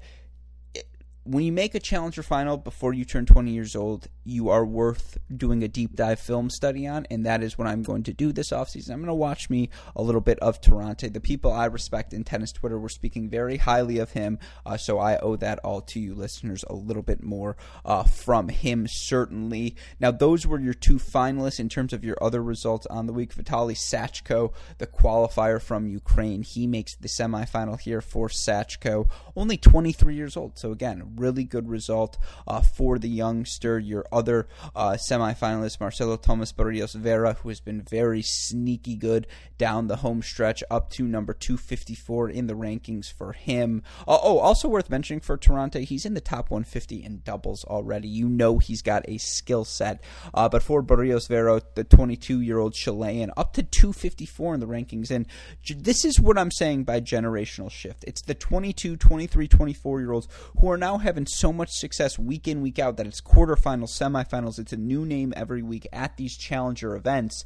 when 1.25 1.43
you 1.43 1.53
make 1.53 1.75
a 1.75 1.81
challenger 1.81 2.23
final 2.23 2.59
before 2.59 2.93
you 2.93 3.05
turn 3.05 3.25
20 3.25 3.51
years 3.51 3.75
old, 3.75 4.09
you 4.25 4.51
are 4.51 4.65
worth 4.65 5.17
doing 5.35 5.63
a 5.63 5.69
deep 5.69 5.97
dive 5.97 6.21
film 6.21 6.51
study 6.51 6.87
on, 6.87 7.07
and 7.11 7.25
that 7.25 7.43
is 7.43 7.57
what 7.57 7.67
I'm 7.67 7.83
going 7.83 8.03
to 8.05 8.13
do 8.13 8.31
this 8.31 8.51
offseason. 8.51 8.91
I'm 8.91 8.99
going 8.99 9.07
to 9.07 9.15
watch 9.15 9.49
me 9.49 9.71
a 9.97 10.03
little 10.03 10.21
bit 10.21 10.39
of 10.41 10.61
Tirante. 10.61 11.11
The 11.11 11.21
people 11.21 11.51
I 11.51 11.65
respect 11.65 12.13
in 12.13 12.25
tennis 12.25 12.53
Twitter 12.53 12.79
were 12.79 12.91
speaking 12.91 13.31
very 13.31 13.57
highly 13.57 13.99
of 13.99 14.13
him, 14.13 14.39
uh, 14.67 14.77
so 14.77 14.99
I 14.99 15.17
owe 15.19 15.37
that 15.37 15.61
all 15.61 15.81
to 15.81 16.01
you 16.01 16.15
listeners 16.15 16.63
a 16.69 16.75
little 16.75 17.03
bit 17.03 17.23
more 17.23 17.57
uh, 17.87 18.03
from 18.03 18.51
him, 18.51 18.87
certainly. 18.87 19.77
Now, 19.99 20.11
those 20.11 20.47
were 20.47 20.61
your 20.61 20.75
two 20.75 20.97
finalists 20.97 21.59
in 21.59 21.71
terms 21.71 21.95
of 21.95 22.05
your 22.05 22.19
other 22.23 22.43
results 22.43 22.87
on 22.87 23.07
the 23.07 23.15
week. 23.15 23.35
Vitaly 23.35 23.75
Sachko, 23.75 24.53
the 24.77 24.87
qualifier 24.87 25.61
from 25.61 25.87
Ukraine, 25.87 26.43
he 26.43 26.67
makes 26.67 26.95
the 26.97 27.09
semifinal 27.09 27.81
here 27.81 28.03
for 28.03 28.29
Sachko, 28.29 29.09
only 29.35 29.57
23 29.57 30.15
years 30.15 30.37
old. 30.37 30.59
So, 30.59 30.71
again, 30.71 31.14
really 31.17 31.45
good 31.45 31.69
result 31.69 32.19
uh, 32.47 32.61
for 32.61 32.99
the 32.99 33.09
youngster. 33.09 33.79
Your 33.79 34.05
other 34.13 34.49
uh, 34.75 34.93
semifinalist, 34.93 35.81
Marcelo 35.81 36.17
Thomas 36.17 36.53
Barrios 36.53 36.95
Vera, 36.95 37.35
who 37.35 37.49
has 37.49 37.61
been 37.61 37.83
very 37.83 38.23
sneaky 38.23 38.97
good 38.97 39.27
down 39.59 39.87
the 39.87 39.97
home 39.97 40.23
stretch, 40.23 40.63
up 40.71 40.91
to 40.91 41.05
number 41.05 41.33
254 41.33 42.31
in 42.31 42.47
the 42.47 42.55
rankings 42.55 43.13
for 43.13 43.33
him. 43.33 43.83
Uh, 44.07 44.19
oh, 44.23 44.39
also 44.39 44.69
worth 44.69 44.91
mentioning 44.91 45.21
for 45.21 45.37
Tirante, 45.37 45.85
he's 45.85 46.05
in 46.05 46.15
the 46.15 46.21
top 46.21 46.51
150 46.51 47.05
in 47.05 47.21
doubles 47.25 47.65
already. 47.65 48.09
You 48.09 48.29
know 48.29 48.59
he's 48.59 48.83
got 48.83 49.09
a 49.09 49.19
skill 49.19 49.65
set. 49.65 50.03
Uh, 50.33 50.49
but 50.49 50.63
for 50.63 50.83
Barrios 50.83 51.27
Vera, 51.27 51.63
the 51.75 51.85
22 51.85 52.41
year 52.41 52.59
old 52.59 52.75
Chilean, 52.75 53.31
up 53.37 53.53
to 53.55 53.63
254 53.63 54.55
in 54.55 54.61
the 54.61 54.67
rankings. 54.67 55.11
And 55.11 55.27
this 55.69 56.05
is 56.05 56.21
what 56.21 56.39
I'm 56.39 56.51
saying 56.51 56.85
by 56.85 57.01
generational 57.01 57.71
shift. 57.71 58.05
It's 58.07 58.23
the 58.23 58.35
22, 58.35 58.97
23, 58.97 59.49
24 59.49 60.01
year 60.01 60.13
olds 60.13 60.29
who 60.59 60.71
are 60.71 60.77
now 60.77 60.99
having 61.05 61.27
so 61.27 61.53
much 61.53 61.71
success 61.71 62.19
week 62.19 62.49
in, 62.49 62.61
week 62.61 62.79
out 62.79 62.97
that 62.97 63.07
it's 63.07 63.21
quarterfinals, 63.21 63.91
semifinals. 63.91 64.59
It's 64.59 64.73
a 64.73 64.77
new 64.77 65.07
name 65.07 65.33
every 65.37 65.63
week 65.63 65.87
at 65.93 66.17
these 66.17 66.37
challenger 66.37 66.97
events 66.97 67.45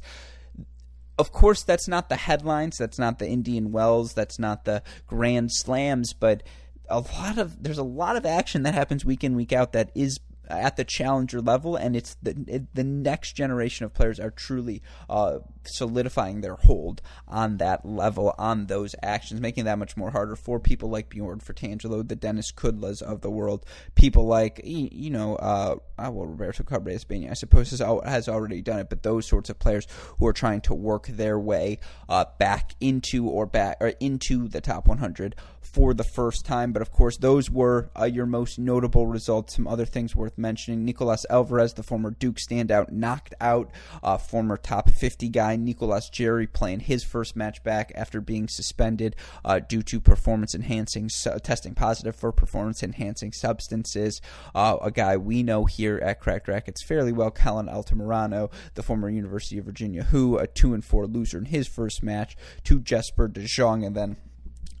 of 1.19 1.33
course, 1.33 1.63
that's 1.63 1.87
not 1.87 2.07
the 2.07 2.15
headlines. 2.15 2.77
That's 2.77 2.97
not 2.97 3.19
the 3.19 3.27
Indian 3.27 3.73
Wells. 3.73 4.13
That's 4.13 4.39
not 4.39 4.63
the 4.63 4.81
Grand 5.05 5.51
Slams. 5.51 6.13
But 6.13 6.43
a 6.89 7.01
lot 7.01 7.37
of 7.37 7.61
there's 7.61 7.77
a 7.77 7.83
lot 7.83 8.15
of 8.15 8.25
action 8.25 8.63
that 8.63 8.73
happens 8.73 9.03
week 9.03 9.23
in 9.23 9.35
week 9.35 9.51
out 9.51 9.73
that 9.73 9.91
is 9.93 10.21
at 10.47 10.77
the 10.77 10.85
challenger 10.85 11.41
level, 11.41 11.75
and 11.75 11.95
it's 11.95 12.15
the 12.23 12.65
the 12.73 12.85
next 12.85 13.33
generation 13.33 13.85
of 13.85 13.93
players 13.93 14.19
are 14.19 14.31
truly 14.31 14.81
uh, 15.09 15.39
solidifying 15.69 16.41
their 16.41 16.55
hold 16.55 17.01
on 17.27 17.57
that 17.57 17.85
level, 17.85 18.33
on 18.37 18.67
those 18.67 18.95
actions, 19.01 19.41
making 19.41 19.65
that 19.65 19.79
much 19.79 19.95
more 19.95 20.11
harder 20.11 20.35
for 20.35 20.59
people 20.59 20.89
like 20.89 21.09
Bjorn 21.09 21.39
Fratangelo, 21.39 22.07
the 22.07 22.15
Dennis 22.15 22.51
Kudlas 22.51 23.01
of 23.01 23.21
the 23.21 23.29
world, 23.29 23.65
people 23.95 24.25
like 24.25 24.61
you 24.63 25.09
know, 25.09 25.35
uh, 25.35 25.75
uh 25.97 26.11
well, 26.11 26.27
Roberto 26.27 26.63
Cabrera 26.63 26.99
I 27.29 27.33
suppose 27.33 27.71
has, 27.71 27.79
has 27.79 28.29
already 28.29 28.61
done 28.61 28.79
it, 28.79 28.89
but 28.89 29.03
those 29.03 29.27
sorts 29.27 29.49
of 29.49 29.59
players 29.59 29.87
who 30.17 30.27
are 30.27 30.33
trying 30.33 30.61
to 30.61 30.73
work 30.73 31.07
their 31.07 31.39
way 31.39 31.79
uh, 32.07 32.25
back 32.37 32.75
into 32.79 33.27
or 33.27 33.45
back 33.45 33.77
or 33.79 33.89
into 33.99 34.47
the 34.47 34.61
top 34.61 34.87
100 34.87 35.35
for 35.61 35.93
the 35.93 36.03
first 36.03 36.45
time. 36.45 36.71
But 36.71 36.81
of 36.81 36.91
course, 36.91 37.17
those 37.17 37.49
were 37.49 37.89
uh, 37.99 38.05
your 38.05 38.25
most 38.25 38.59
notable 38.59 39.07
results. 39.07 39.55
Some 39.55 39.67
other 39.67 39.85
things 39.85 40.15
worth 40.15 40.37
mentioning: 40.37 40.85
Nicolas 40.85 41.25
Alvarez, 41.29 41.73
the 41.73 41.83
former 41.83 42.11
Duke 42.11 42.37
standout, 42.37 42.91
knocked 42.91 43.33
out 43.39 43.71
uh, 44.03 44.17
former 44.17 44.57
top 44.57 44.89
50 44.89 45.29
guy 45.29 45.55
Nicolas 45.63 46.09
Jarry 46.09 46.47
playing 46.47 46.81
his 46.81 47.03
first 47.03 47.35
match 47.35 47.63
back 47.63 47.91
after 47.95 48.21
being 48.21 48.47
suspended 48.47 49.15
uh, 49.43 49.59
due 49.59 49.81
to 49.83 49.99
performance 49.99 50.55
enhancing 50.55 51.09
testing 51.43 51.75
positive 51.75 52.15
for 52.15 52.31
performance 52.31 52.83
enhancing 52.83 53.31
substances. 53.31 54.21
Uh, 54.53 54.77
a 54.81 54.91
guy 54.91 55.17
we 55.17 55.43
know 55.43 55.65
here 55.65 55.97
at 55.97 56.19
Cracked 56.19 56.47
Racquets 56.47 56.83
fairly 56.83 57.11
well, 57.11 57.31
Collin 57.31 57.67
Altamirano, 57.67 58.51
the 58.75 58.83
former 58.83 59.09
University 59.09 59.57
of 59.57 59.65
Virginia, 59.65 60.03
who 60.03 60.37
a 60.37 60.47
two 60.47 60.73
and 60.73 60.83
four 60.83 61.07
loser 61.07 61.37
in 61.37 61.45
his 61.45 61.67
first 61.67 62.03
match 62.03 62.35
to 62.63 62.79
Jesper 62.79 63.27
De 63.27 63.45
Jong, 63.45 63.83
and 63.83 63.95
then 63.95 64.17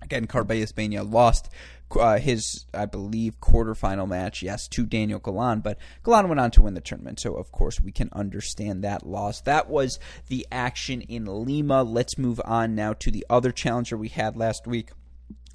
Again, 0.01 0.27
Carballes 0.27 0.73
Baena 0.73 1.03
lost 1.03 1.49
uh, 1.95 2.17
his, 2.17 2.65
I 2.73 2.85
believe, 2.85 3.39
quarterfinal 3.39 4.07
match, 4.07 4.41
yes, 4.43 4.67
to 4.69 4.85
Daniel 4.85 5.19
Galan, 5.19 5.61
but 5.61 5.77
Galan 6.03 6.27
went 6.27 6.39
on 6.39 6.51
to 6.51 6.61
win 6.61 6.73
the 6.73 6.81
tournament, 6.81 7.19
so 7.19 7.35
of 7.35 7.51
course 7.51 7.79
we 7.79 7.91
can 7.91 8.09
understand 8.13 8.83
that 8.83 9.05
loss. 9.05 9.41
That 9.41 9.69
was 9.69 9.99
the 10.27 10.45
action 10.51 11.01
in 11.01 11.25
Lima. 11.25 11.83
Let's 11.83 12.17
move 12.17 12.41
on 12.45 12.75
now 12.75 12.93
to 12.93 13.11
the 13.11 13.25
other 13.29 13.51
challenger 13.51 13.97
we 13.97 14.09
had 14.09 14.37
last 14.37 14.67
week, 14.67 14.91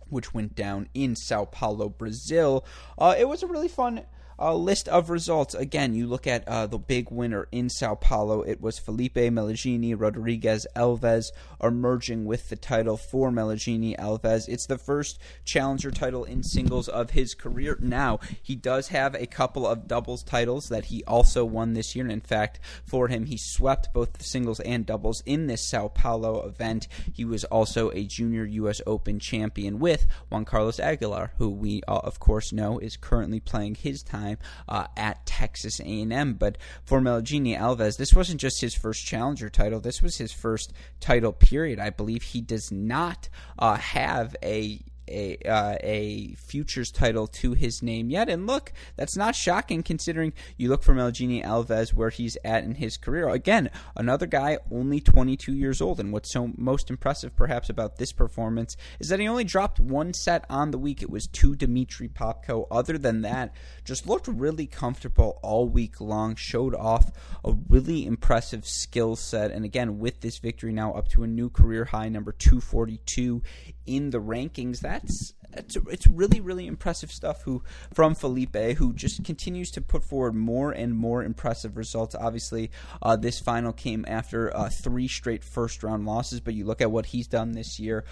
which 0.09 0.35
went 0.35 0.55
down 0.55 0.89
in 0.95 1.17
Sao 1.17 1.45
Paulo, 1.45 1.89
Brazil. 1.89 2.65
Uh, 2.99 3.15
it 3.19 3.29
was 3.29 3.43
a 3.43 3.47
really 3.47 3.69
fun 3.69 4.03
uh, 4.39 4.55
list 4.55 4.89
of 4.89 5.11
results. 5.11 5.55
Again, 5.55 5.95
you 5.95 6.07
look 6.07 6.27
at 6.27 6.47
uh, 6.49 6.67
the 6.67 6.79
big 6.79 7.11
winner 7.11 7.49
in 7.53 7.69
Sao 7.69 7.95
Paulo. 7.95 8.43
It 8.43 8.61
was 8.61 8.79
Felipe 8.79 9.15
Meligeni, 9.15 9.95
Rodrigues, 9.99 10.67
Alves 10.75 11.31
emerging 11.63 12.25
with 12.25 12.49
the 12.49 12.57
title 12.57 12.97
for 12.97 13.31
Meligeni 13.31 13.97
Alves. 13.97 14.49
It's 14.49 14.67
the 14.67 14.79
first 14.79 15.19
challenger 15.45 15.91
title 15.91 16.25
in 16.25 16.43
singles 16.43 16.89
of 16.89 17.11
his 17.11 17.35
career. 17.35 17.79
Now, 17.81 18.19
he 18.43 18.55
does 18.55 18.89
have 18.89 19.15
a 19.15 19.27
couple 19.27 19.67
of 19.67 19.87
doubles 19.87 20.23
titles 20.23 20.69
that 20.69 20.87
he 20.87 21.05
also 21.05 21.45
won 21.45 21.75
this 21.75 21.95
year. 21.95 22.09
In 22.09 22.21
fact, 22.21 22.61
for 22.85 23.09
him, 23.09 23.27
he 23.27 23.37
swept 23.37 23.93
both 23.95 24.15
the 24.15 24.25
singles 24.25 24.61
and 24.61 24.85
doubles 24.85 25.23
in 25.25 25.47
this 25.47 25.63
Sao 25.63 25.89
Paulo 25.89 26.47
event. 26.47 26.89
He 27.13 27.25
was 27.25 27.45
also 27.45 27.91
a 27.91 28.05
junior 28.05 28.45
U.S. 28.45 28.81
Open 28.87 29.19
champion 29.19 29.79
with 29.79 30.07
Juan 30.29 30.45
Carlos 30.45 30.81
Aguilar, 30.81 31.33
who 31.39 31.51
we, 31.51 31.83
uh, 31.87 32.01
of 32.03 32.19
course, 32.19 32.53
know 32.53 32.79
is 32.79 32.97
currently 32.97 33.41
playing 33.41 33.77
his 33.77 34.03
time 34.03 34.24
uh, 34.69 34.87
at 34.97 35.25
Texas 35.27 35.81
A&M. 35.81 36.35
But 36.35 36.59
for 36.85 37.01
Meligeni 37.01 37.59
Alves, 37.59 37.97
this 37.97 38.15
wasn't 38.15 38.41
just 38.41 38.61
his 38.61 38.75
first 38.75 39.05
challenger 39.05 39.51
title. 39.51 39.81
This 39.81 40.03
was 40.03 40.17
his 40.17 40.33
first 40.33 40.73
title 41.01 41.33
period. 41.33 41.79
I 41.79 41.91
believe 41.91 42.23
he 42.23 42.41
does 42.41 42.71
not 42.71 43.29
uh, 43.59 43.77
have 43.77 44.37
a 44.43 44.81
a 45.09 45.37
uh, 45.47 45.77
a 45.81 46.35
futures 46.37 46.91
title 46.91 47.27
to 47.27 47.53
his 47.53 47.83
name 47.83 48.11
yet. 48.11 48.29
And 48.29 48.47
look, 48.47 48.73
that's 48.97 49.17
not 49.17 49.35
shocking 49.35 49.83
considering 49.83 50.33
you 50.57 50.69
look 50.69 50.83
for 50.83 50.95
Meligeni 50.95 51.45
Alves 51.45 51.93
where 51.93 52.11
he's 52.11 52.37
at 52.45 52.65
in 52.65 52.77
his 52.77 52.97
career. 52.97 53.29
Again, 53.29 53.71
another 53.97 54.27
guy 54.27 54.59
only 54.71 55.01
22 55.01 55.53
years 55.53 55.81
old. 55.81 56.01
And 56.01 56.13
what's 56.13 56.33
so 56.33 56.53
most 56.57 56.91
impressive 56.91 57.37
perhaps 57.37 57.69
about 57.69 57.97
this 57.97 58.13
performance 58.13 58.77
is 59.01 59.09
that 59.09 59.21
he 59.21 59.29
only 59.29 59.45
dropped 59.45 59.81
one 59.81 60.13
set 60.13 60.45
on 60.49 60.71
the 60.71 60.79
week. 60.79 61.03
It 61.03 61.11
was 61.11 61.27
to 61.29 61.55
Dimitri 61.55 62.09
Popko. 62.09 62.67
Other 62.71 62.99
than 62.99 63.23
that, 63.23 63.55
just 63.85 64.07
looked 64.07 64.29
really 64.29 64.67
comfortable 64.67 65.39
all 65.43 65.69
week 65.69 66.01
long. 66.01 66.35
Showed 66.37 66.75
off 66.75 67.13
a 67.45 67.55
really 67.69 68.07
impressive 68.07 68.67
skill 68.67 69.17
set. 69.17 69.51
And 69.51 69.65
again, 69.65 69.99
with 69.99 70.21
this 70.21 70.39
victory 70.39 70.73
now 70.73 70.93
up 70.93 71.09
to 71.09 71.23
a 71.23 71.27
new 71.27 71.51
career 71.51 71.85
high, 71.85 72.09
number 72.09 72.33
242 72.33 73.43
in 73.87 74.11
the 74.11 74.21
rankings. 74.21 74.81
That's 74.95 75.35
it's, 75.57 75.77
it's 75.91 76.07
really 76.07 76.41
really 76.41 76.67
impressive 76.67 77.11
stuff 77.11 77.43
who 77.43 77.63
from 77.93 78.15
Felipe 78.15 78.57
who 78.77 78.93
just 78.93 79.25
continues 79.25 79.71
to 79.73 79.81
put 79.81 80.05
forward 80.05 80.35
more 80.35 80.73
and 80.73 80.95
more 80.95 81.23
impressive 81.23 81.77
results 81.77 82.15
obviously 82.15 82.71
uh, 83.03 83.17
this 83.17 83.41
final 83.41 83.73
came 83.73 84.05
after 84.09 84.55
uh, 84.57 84.69
three 84.69 85.09
straight 85.09 85.45
first 85.45 85.83
round 85.83 86.07
losses 86.07 86.41
but 86.41 86.55
you 86.55 86.65
look 86.65 86.81
at 86.81 86.91
what 86.91 87.07
he's 87.07 87.27
done 87.27 87.53
this 87.53 87.79
year 87.79 88.05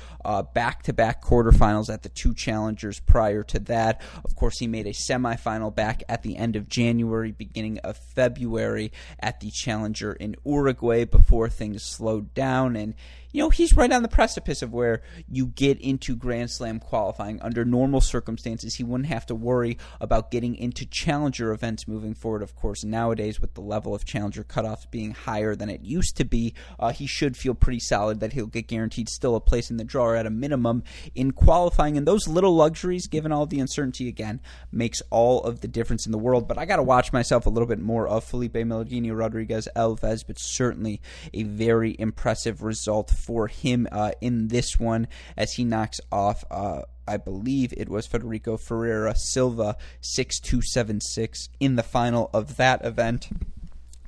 back 0.54 0.82
to 0.82 0.92
back 0.92 1.22
quarterfinals 1.22 1.92
at 1.92 2.02
the 2.02 2.08
two 2.08 2.34
challengers 2.34 3.00
prior 3.00 3.42
to 3.42 3.58
that 3.58 4.00
of 4.25 4.34
course 4.37 4.58
he 4.58 4.66
made 4.66 4.87
a 4.87 4.92
semifinal 4.92 5.75
back 5.75 6.02
at 6.08 6.22
the 6.22 6.37
end 6.37 6.56
of 6.56 6.68
January 6.68 7.32
beginning 7.32 7.78
of 7.78 7.96
February 7.96 8.92
at 9.20 9.40
the 9.40 9.50
challenger 9.50 10.12
in 10.12 10.37
Uruguay 10.44 11.04
before 11.04 11.49
things 11.49 11.82
slowed 11.82 12.32
down 12.34 12.76
and 12.76 12.94
you 13.32 13.42
know, 13.42 13.49
he's 13.49 13.75
right 13.75 13.90
on 13.90 14.02
the 14.02 14.08
precipice 14.08 14.62
of 14.62 14.72
where 14.72 15.02
you 15.28 15.46
get 15.46 15.80
into 15.80 16.14
Grand 16.14 16.50
Slam 16.50 16.78
qualifying. 16.78 17.31
Under 17.40 17.64
normal 17.64 18.00
circumstances, 18.00 18.74
he 18.74 18.84
wouldn't 18.84 19.08
have 19.08 19.26
to 19.26 19.34
worry 19.34 19.78
about 20.00 20.30
getting 20.30 20.54
into 20.54 20.84
challenger 20.86 21.52
events 21.52 21.88
moving 21.88 22.14
forward. 22.14 22.42
Of 22.42 22.56
course, 22.56 22.84
nowadays, 22.84 23.40
with 23.40 23.54
the 23.54 23.60
level 23.60 23.94
of 23.94 24.04
challenger 24.04 24.44
cutoffs 24.44 24.90
being 24.90 25.12
higher 25.12 25.54
than 25.54 25.70
it 25.70 25.82
used 25.82 26.16
to 26.16 26.24
be, 26.24 26.54
uh, 26.78 26.92
he 26.92 27.06
should 27.06 27.36
feel 27.36 27.54
pretty 27.54 27.80
solid 27.80 28.20
that 28.20 28.32
he'll 28.32 28.46
get 28.46 28.68
guaranteed 28.68 29.08
still 29.08 29.36
a 29.36 29.40
place 29.40 29.70
in 29.70 29.76
the 29.76 29.84
draw 29.84 30.14
at 30.14 30.26
a 30.26 30.30
minimum 30.30 30.82
in 31.14 31.32
qualifying. 31.32 31.96
And 31.96 32.06
those 32.06 32.28
little 32.28 32.54
luxuries, 32.54 33.06
given 33.06 33.32
all 33.32 33.46
the 33.46 33.60
uncertainty 33.60 34.08
again, 34.08 34.40
makes 34.70 35.00
all 35.10 35.42
of 35.44 35.60
the 35.60 35.68
difference 35.68 36.06
in 36.06 36.12
the 36.12 36.18
world. 36.18 36.48
But 36.48 36.58
I 36.58 36.64
got 36.64 36.76
to 36.76 36.82
watch 36.82 37.12
myself 37.12 37.46
a 37.46 37.50
little 37.50 37.68
bit 37.68 37.80
more 37.80 38.06
of 38.08 38.24
Felipe 38.24 38.54
Meligeni 38.54 39.16
Rodrigues 39.16 39.68
Alves, 39.76 40.24
but 40.26 40.38
certainly 40.38 41.00
a 41.32 41.42
very 41.42 41.96
impressive 41.98 42.62
result 42.62 43.10
for 43.10 43.48
him 43.48 43.88
uh, 43.92 44.12
in 44.20 44.48
this 44.48 44.78
one 44.78 45.08
as 45.36 45.54
he 45.54 45.64
knocks 45.64 46.00
off. 46.10 46.45
Uh, 46.50 46.82
I 47.06 47.17
believe 47.17 47.73
it 47.76 47.88
was 47.88 48.06
Federico 48.06 48.56
Ferreira 48.56 49.15
Silva 49.17 49.76
6276 50.00 51.49
in 51.60 51.76
the 51.76 51.82
final 51.82 52.30
of 52.32 52.56
that 52.56 52.84
event. 52.84 53.28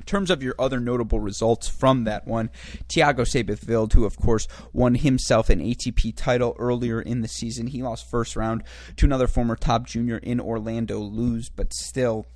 In 0.05 0.07
terms 0.07 0.31
of 0.31 0.43
your 0.43 0.55
other 0.59 0.81
notable 0.81 1.19
results 1.19 1.67
from 1.67 2.05
that 2.05 2.27
one, 2.27 2.51
Thiago 2.89 3.27
Seyboth 3.27 3.93
who 3.95 4.05
of 4.05 4.19
course 4.19 4.47
won 4.73 4.97
himself 4.97 5.49
an 5.49 5.61
ATP 5.61 6.15
title 6.15 6.55
earlier 6.59 7.01
in 7.01 7.23
the 7.23 7.29
season, 7.29 7.69
he 7.69 7.83
lost 7.83 8.11
first 8.11 8.37
round 8.37 8.65
to 8.97 9.07
another 9.07 9.27
former 9.27 9.57
top 9.57 9.87
junior 9.87 10.19
in 10.19 10.41
Orlando 10.41 11.01
Luz, 11.01 11.49
but 11.49 11.73
still 11.73 12.27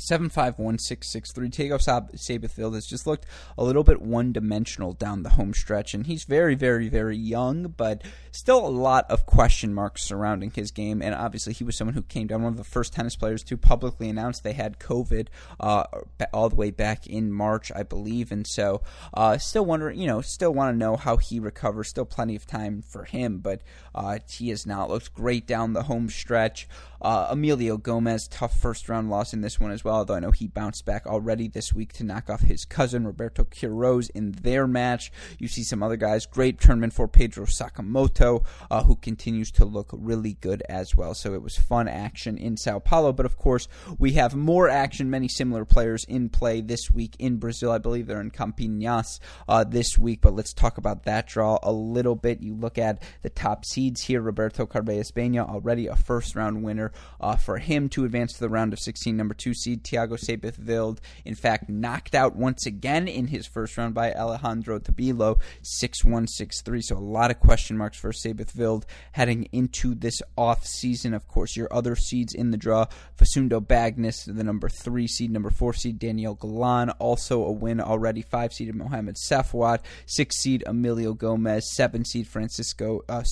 Seven 0.00 0.28
five 0.28 0.58
one 0.58 0.78
six 0.78 1.10
six 1.10 1.32
three. 1.32 1.48
Thiago 1.48 1.80
Seyboth 2.18 2.58
Wild 2.58 2.74
has 2.74 2.86
just 2.86 3.06
looked 3.06 3.26
a 3.56 3.64
little 3.64 3.84
bit 3.84 4.00
one 4.00 4.32
dimensional 4.32 4.92
down 4.92 5.22
the 5.22 5.30
home 5.30 5.54
stretch, 5.54 5.94
and 5.94 6.06
he's 6.06 6.24
very, 6.24 6.54
very, 6.54 6.88
very 6.88 7.16
young, 7.16 7.74
but 7.76 8.02
still 8.32 8.66
a 8.66 8.68
lot 8.68 9.10
of 9.10 9.26
question 9.26 9.74
marks 9.74 10.02
surrounding 10.02 10.50
his 10.50 10.70
game. 10.70 11.02
And 11.02 11.14
obviously, 11.14 11.52
he 11.52 11.64
was 11.64 11.76
someone 11.76 11.94
who 11.94 12.02
came 12.02 12.26
down, 12.26 12.42
one 12.42 12.52
of 12.52 12.58
the 12.58 12.64
first 12.64 12.92
tennis 12.92 13.16
players 13.16 13.42
to 13.44 13.56
publicly 13.56 14.08
announce 14.08 14.40
they 14.40 14.52
had 14.52 14.78
COVID 14.78 15.28
uh, 15.58 15.84
all 16.32 16.48
the 16.48 16.56
way 16.56 16.70
back 16.70 17.06
in 17.06 17.32
March, 17.32 17.70
I 17.74 17.82
believe. 17.82 18.32
And 18.32 18.46
so, 18.46 18.82
uh, 19.12 19.38
still 19.38 19.64
wondering, 19.64 19.98
you 19.98 20.06
know, 20.06 20.20
still 20.20 20.52
want 20.52 20.72
to 20.72 20.78
know 20.78 20.96
how 20.96 21.16
he 21.16 21.38
recovers. 21.38 21.88
Still 21.88 22.04
plenty 22.06 22.36
of 22.36 22.46
time 22.46 22.82
for 22.82 23.04
him, 23.04 23.38
but 23.38 23.62
uh, 23.94 24.18
he 24.30 24.48
has 24.48 24.66
not 24.66 24.88
looked 24.88 25.14
great 25.14 25.46
down 25.46 25.72
the 25.72 25.84
home 25.84 26.08
stretch. 26.08 26.68
Uh, 27.02 27.28
Emilio 27.30 27.76
Gomez, 27.76 28.28
tough 28.28 28.58
first 28.58 28.88
round 28.88 29.10
loss 29.10 29.32
in 29.32 29.40
this 29.40 29.58
one 29.58 29.70
as 29.70 29.84
well, 29.84 29.96
although 29.96 30.14
I 30.14 30.20
know 30.20 30.30
he 30.30 30.48
bounced 30.48 30.84
back 30.84 31.06
already 31.06 31.48
this 31.48 31.72
week 31.72 31.92
to 31.94 32.04
knock 32.04 32.28
off 32.28 32.42
his 32.42 32.64
cousin 32.64 33.06
Roberto 33.06 33.44
Quiroz 33.44 34.10
in 34.14 34.32
their 34.32 34.66
match. 34.66 35.10
You 35.38 35.48
see 35.48 35.62
some 35.62 35.82
other 35.82 35.96
guys. 35.96 36.26
Great 36.26 36.60
tournament 36.60 36.92
for 36.92 37.08
Pedro 37.08 37.46
Sakamoto, 37.46 38.44
uh, 38.70 38.84
who 38.84 38.96
continues 38.96 39.50
to 39.52 39.64
look 39.64 39.90
really 39.92 40.34
good 40.34 40.62
as 40.68 40.94
well. 40.94 41.14
So 41.14 41.34
it 41.34 41.42
was 41.42 41.56
fun 41.56 41.88
action 41.88 42.36
in 42.36 42.56
Sao 42.56 42.78
Paulo. 42.78 43.12
But 43.12 43.26
of 43.26 43.36
course, 43.36 43.68
we 43.98 44.12
have 44.12 44.34
more 44.34 44.68
action, 44.68 45.10
many 45.10 45.28
similar 45.28 45.64
players 45.64 46.04
in 46.04 46.28
play 46.28 46.60
this 46.60 46.90
week 46.90 47.16
in 47.18 47.36
Brazil. 47.36 47.72
I 47.72 47.78
believe 47.78 48.06
they're 48.06 48.20
in 48.20 48.30
Campinas 48.30 49.20
uh, 49.48 49.64
this 49.64 49.96
week, 49.96 50.20
but 50.20 50.34
let's 50.34 50.52
talk 50.52 50.78
about 50.78 51.04
that 51.04 51.26
draw 51.26 51.58
a 51.62 51.72
little 51.72 52.16
bit. 52.16 52.42
You 52.42 52.54
look 52.54 52.78
at 52.78 53.02
the 53.22 53.30
top 53.30 53.64
seeds 53.64 54.02
here 54.02 54.20
Roberto 54.20 54.66
Carballes 54.66 55.12
Baena, 55.14 55.46
already 55.46 55.86
a 55.86 55.96
first 55.96 56.34
round 56.34 56.62
winner 56.62 56.89
uh, 57.20 57.36
for 57.36 57.58
him 57.58 57.88
to 57.90 58.04
advance 58.04 58.32
to 58.32 58.40
the 58.40 58.48
round 58.48 58.72
of 58.72 58.78
16. 58.78 59.16
Number 59.16 59.34
two 59.34 59.54
seed 59.54 59.84
Thiago 59.84 60.18
Seyboth 60.18 60.58
Wild, 60.58 61.00
in 61.24 61.34
fact, 61.34 61.68
knocked 61.68 62.14
out 62.14 62.36
once 62.36 62.66
again 62.66 63.08
in 63.08 63.28
his 63.28 63.46
first 63.46 63.76
round 63.76 63.94
by 63.94 64.12
Alejandro 64.12 64.78
Tabilo, 64.78 65.40
6 65.62 66.04
1 66.04 66.26
6 66.26 66.62
3. 66.62 66.82
So 66.82 66.96
a 66.96 66.98
lot 66.98 67.30
of 67.30 67.40
question 67.40 67.76
marks 67.76 67.98
for 67.98 68.12
Seyboth 68.12 68.56
Wild 68.56 68.86
heading 69.12 69.48
into 69.52 69.94
this 69.94 70.20
off 70.36 70.66
season. 70.66 71.14
Of 71.14 71.28
course, 71.28 71.56
your 71.56 71.72
other 71.72 71.96
seeds 71.96 72.34
in 72.34 72.50
the 72.50 72.56
draw 72.56 72.86
Facundo 73.16 73.60
Bagnis, 73.60 74.24
the 74.24 74.44
number 74.44 74.68
three 74.68 75.06
seed, 75.06 75.30
number 75.30 75.50
four 75.50 75.72
seed 75.72 75.98
Daniel 75.98 76.34
Galan, 76.34 76.90
also 76.90 77.44
a 77.44 77.52
win 77.52 77.80
already. 77.80 78.22
Five 78.22 78.52
seed 78.52 78.74
Mohamed 78.74 79.16
Safwat, 79.16 79.80
six 80.06 80.36
seed 80.36 80.64
Emilio 80.66 81.12
Gomez, 81.12 81.74
seven 81.74 82.04
seed 82.04 82.26
Francisco 82.26 83.02
uh, 83.08 83.22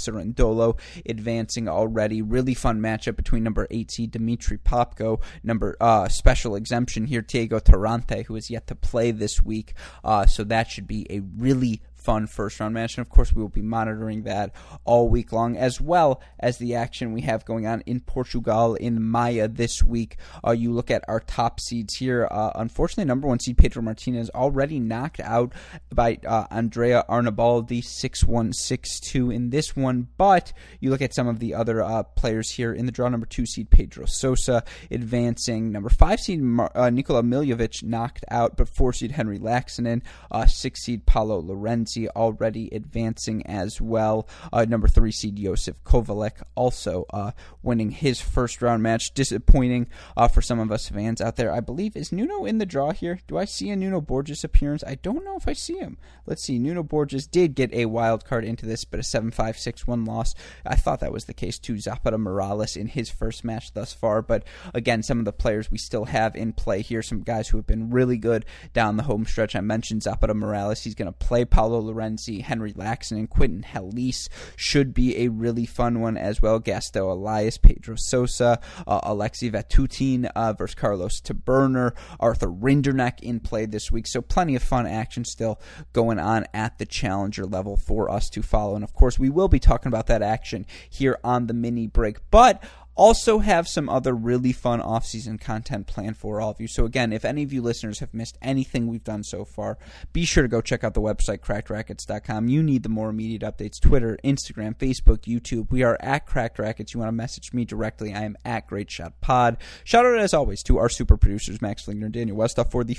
advancing 1.06 1.68
already. 1.68 2.22
Really 2.22 2.54
fun 2.54 2.80
matchup 2.80 3.16
between 3.16 3.44
number 3.48 3.66
eight 3.70 3.90
seed 3.90 4.10
Dimitri 4.10 4.58
Popko, 4.58 5.22
number 5.42 5.74
uh, 5.80 6.06
special 6.08 6.54
exemption 6.54 7.06
here 7.06 7.22
Thiago 7.22 7.62
Tirante, 7.62 8.26
who 8.26 8.36
is 8.36 8.50
yet 8.50 8.66
to 8.66 8.74
play 8.74 9.10
this 9.10 9.42
week. 9.42 9.72
Uh, 10.04 10.26
so 10.26 10.44
that 10.44 10.70
should 10.70 10.86
be 10.86 11.06
a 11.08 11.20
really 11.20 11.80
fun 12.08 12.26
first 12.26 12.58
round 12.58 12.72
match. 12.72 12.96
And 12.96 13.04
of 13.04 13.10
course, 13.10 13.34
we 13.34 13.42
will 13.42 13.50
be 13.50 13.60
monitoring 13.60 14.22
that 14.22 14.54
all 14.86 15.10
week 15.10 15.30
long, 15.30 15.58
as 15.58 15.78
well 15.78 16.22
as 16.40 16.56
the 16.56 16.74
action 16.74 17.12
we 17.12 17.20
have 17.20 17.44
going 17.44 17.66
on 17.66 17.82
in 17.82 18.00
Portugal 18.00 18.76
in 18.76 19.02
Maia 19.02 19.46
this 19.46 19.82
week. 19.82 20.16
Uh, 20.42 20.52
you 20.52 20.72
look 20.72 20.90
at 20.90 21.04
our 21.06 21.20
top 21.20 21.60
seeds 21.60 21.96
here. 21.96 22.26
Uh, 22.30 22.52
unfortunately, 22.54 23.04
number 23.04 23.28
one 23.28 23.38
seed 23.38 23.58
Pedro 23.58 23.82
Martinez 23.82 24.30
already 24.30 24.80
knocked 24.80 25.20
out 25.20 25.52
by 25.94 26.18
uh, 26.26 26.46
Andrea 26.50 27.04
Arnaboldi 27.10 27.84
6 27.84 28.24
1 28.24 28.54
6 28.54 29.00
2 29.00 29.30
in 29.30 29.50
this 29.50 29.76
one. 29.76 30.08
But 30.16 30.54
you 30.80 30.88
look 30.88 31.02
at 31.02 31.12
some 31.12 31.28
of 31.28 31.40
the 31.40 31.52
other 31.52 31.82
uh, 31.82 32.04
players 32.04 32.50
here 32.52 32.72
in 32.72 32.86
the 32.86 32.92
draw. 32.92 33.10
Number 33.10 33.26
two 33.26 33.44
seed 33.44 33.68
Pedro 33.68 34.06
Sousa 34.06 34.64
advancing. 34.90 35.72
Number 35.72 35.90
five 35.90 36.20
seed 36.20 36.40
Mar- 36.40 36.72
uh, 36.74 36.88
Nikola 36.88 37.22
Milojevic 37.22 37.82
knocked 37.82 38.24
out, 38.30 38.56
but 38.56 38.66
four 38.66 38.94
seed 38.94 39.10
Henry 39.10 39.38
Laaksonen, 39.38 40.00
uh, 40.30 40.46
six 40.46 40.84
seed 40.84 41.04
Paolo 41.04 41.42
Lorenzi 41.42 41.97
Already 42.06 42.68
advancing 42.70 43.46
as 43.46 43.80
well. 43.80 44.28
Uh, 44.52 44.66
number 44.68 44.88
three 44.88 45.10
seed 45.10 45.38
Jozef 45.38 45.76
Kovalik 45.84 46.42
also 46.54 47.06
uh, 47.12 47.32
winning 47.62 47.90
his 47.90 48.20
first 48.20 48.60
round 48.60 48.82
match. 48.82 49.14
Disappointing 49.14 49.88
uh, 50.16 50.28
for 50.28 50.42
some 50.42 50.60
of 50.60 50.70
us 50.70 50.88
fans 50.88 51.20
out 51.20 51.36
there. 51.36 51.50
I 51.50 51.60
believe 51.60 51.96
is 51.96 52.12
Nuno 52.12 52.44
in 52.44 52.58
the 52.58 52.66
draw 52.66 52.92
here. 52.92 53.20
Do 53.26 53.38
I 53.38 53.46
see 53.46 53.70
a 53.70 53.76
Nuno 53.76 54.00
Borges 54.00 54.44
appearance? 54.44 54.84
I 54.86 54.96
don't 54.96 55.24
know 55.24 55.36
if 55.36 55.48
I 55.48 55.54
see 55.54 55.78
him. 55.78 55.96
Let's 56.26 56.42
see. 56.42 56.58
Nuno 56.58 56.82
Borges 56.82 57.26
did 57.26 57.54
get 57.54 57.72
a 57.72 57.86
wild 57.86 58.24
card 58.24 58.44
into 58.44 58.66
this, 58.66 58.84
but 58.84 59.00
a 59.00 59.02
7-5, 59.02 59.32
6-1 59.34 60.06
loss. 60.06 60.34
I 60.66 60.76
thought 60.76 61.00
that 61.00 61.12
was 61.12 61.24
the 61.24 61.34
case 61.34 61.58
to 61.60 61.78
Zapata 61.78 62.18
Miralles 62.18 62.76
in 62.76 62.86
his 62.86 63.08
first 63.08 63.44
match 63.44 63.72
thus 63.72 63.92
far, 63.92 64.22
but 64.22 64.44
again, 64.74 65.02
some 65.02 65.18
of 65.18 65.24
the 65.24 65.32
players 65.32 65.70
we 65.70 65.78
still 65.78 66.04
have 66.06 66.36
in 66.36 66.52
play 66.52 66.82
here, 66.82 67.02
some 67.02 67.22
guys 67.22 67.48
who 67.48 67.58
have 67.58 67.66
been 67.66 67.90
really 67.90 68.16
good 68.16 68.44
down 68.72 68.96
the 68.96 69.02
home 69.04 69.24
stretch. 69.24 69.56
I 69.56 69.60
mentioned 69.60 70.02
Zapata 70.02 70.34
Miralles. 70.34 70.82
He's 70.82 70.94
going 70.94 71.12
to 71.12 71.26
play 71.26 71.44
Lorenzi, 71.82 72.42
Henry 72.42 72.72
Laxon, 72.72 73.18
and 73.18 73.30
Quentin 73.30 73.62
Halys. 73.62 74.28
Should 74.56 74.94
be 74.94 75.18
a 75.18 75.28
really 75.28 75.66
fun 75.66 76.00
one 76.00 76.16
as 76.16 76.42
well. 76.42 76.60
Gastao 76.60 77.10
Elias, 77.10 77.58
Pedro 77.58 77.96
Sousa, 77.96 78.60
uh, 78.86 79.00
Alexei 79.02 79.50
Vatutin 79.50 80.30
uh, 80.34 80.52
versus 80.52 80.74
Carlos 80.74 81.20
Taberner, 81.20 81.92
Arthur 82.20 82.48
Rinderknech 82.48 83.20
in 83.20 83.40
play 83.40 83.66
this 83.66 83.90
week. 83.90 84.06
So 84.06 84.20
plenty 84.20 84.54
of 84.54 84.62
fun 84.62 84.86
action 84.86 85.24
still 85.24 85.60
going 85.92 86.18
on 86.18 86.46
at 86.52 86.78
the 86.78 86.86
challenger 86.86 87.46
level 87.46 87.76
for 87.76 88.10
us 88.10 88.28
to 88.30 88.42
follow. 88.42 88.74
And 88.74 88.84
of 88.84 88.94
course, 88.94 89.18
we 89.18 89.30
will 89.30 89.48
be 89.48 89.58
talking 89.58 89.88
about 89.88 90.06
that 90.08 90.22
action 90.22 90.66
here 90.88 91.18
on 91.24 91.46
the 91.46 91.54
mini 91.54 91.86
break. 91.86 92.18
But 92.30 92.62
also 92.98 93.38
have 93.38 93.68
some 93.68 93.88
other 93.88 94.12
really 94.12 94.52
fun 94.52 94.80
off-season 94.80 95.38
content 95.38 95.86
planned 95.86 96.16
for 96.16 96.40
all 96.40 96.50
of 96.50 96.60
you. 96.60 96.68
So 96.68 96.84
again, 96.84 97.12
if 97.12 97.24
any 97.24 97.44
of 97.44 97.52
you 97.52 97.62
listeners 97.62 98.00
have 98.00 98.12
missed 98.12 98.36
anything 98.42 98.88
we've 98.88 99.04
done 99.04 99.22
so 99.22 99.44
far, 99.44 99.78
be 100.12 100.24
sure 100.24 100.42
to 100.42 100.48
go 100.48 100.60
check 100.60 100.82
out 100.84 100.94
the 100.94 101.00
website 101.00 101.38
crackedracquets.com. 101.38 102.48
You 102.48 102.62
need 102.62 102.82
the 102.82 102.88
more 102.88 103.08
immediate 103.08 103.42
updates: 103.42 103.80
Twitter, 103.80 104.18
Instagram, 104.24 104.76
Facebook, 104.76 105.20
YouTube. 105.20 105.70
We 105.70 105.82
are 105.82 105.96
at 106.00 106.26
Cracked 106.26 106.58
Racquets. 106.58 106.92
You 106.92 107.00
want 107.00 107.08
to 107.08 107.12
message 107.12 107.52
me 107.52 107.64
directly? 107.64 108.12
I 108.12 108.24
am 108.24 108.36
at 108.44 108.66
Great 108.66 108.90
Shot 108.90 109.20
Pod. 109.20 109.56
Shout 109.84 110.04
out 110.04 110.18
as 110.18 110.34
always 110.34 110.62
to 110.64 110.78
our 110.78 110.88
super 110.88 111.16
producers 111.16 111.62
Max 111.62 111.86
Lingner 111.86 112.06
and 112.06 112.12
Daniel 112.12 112.36
Westoff 112.36 112.70
for 112.70 112.82
the 112.84 112.98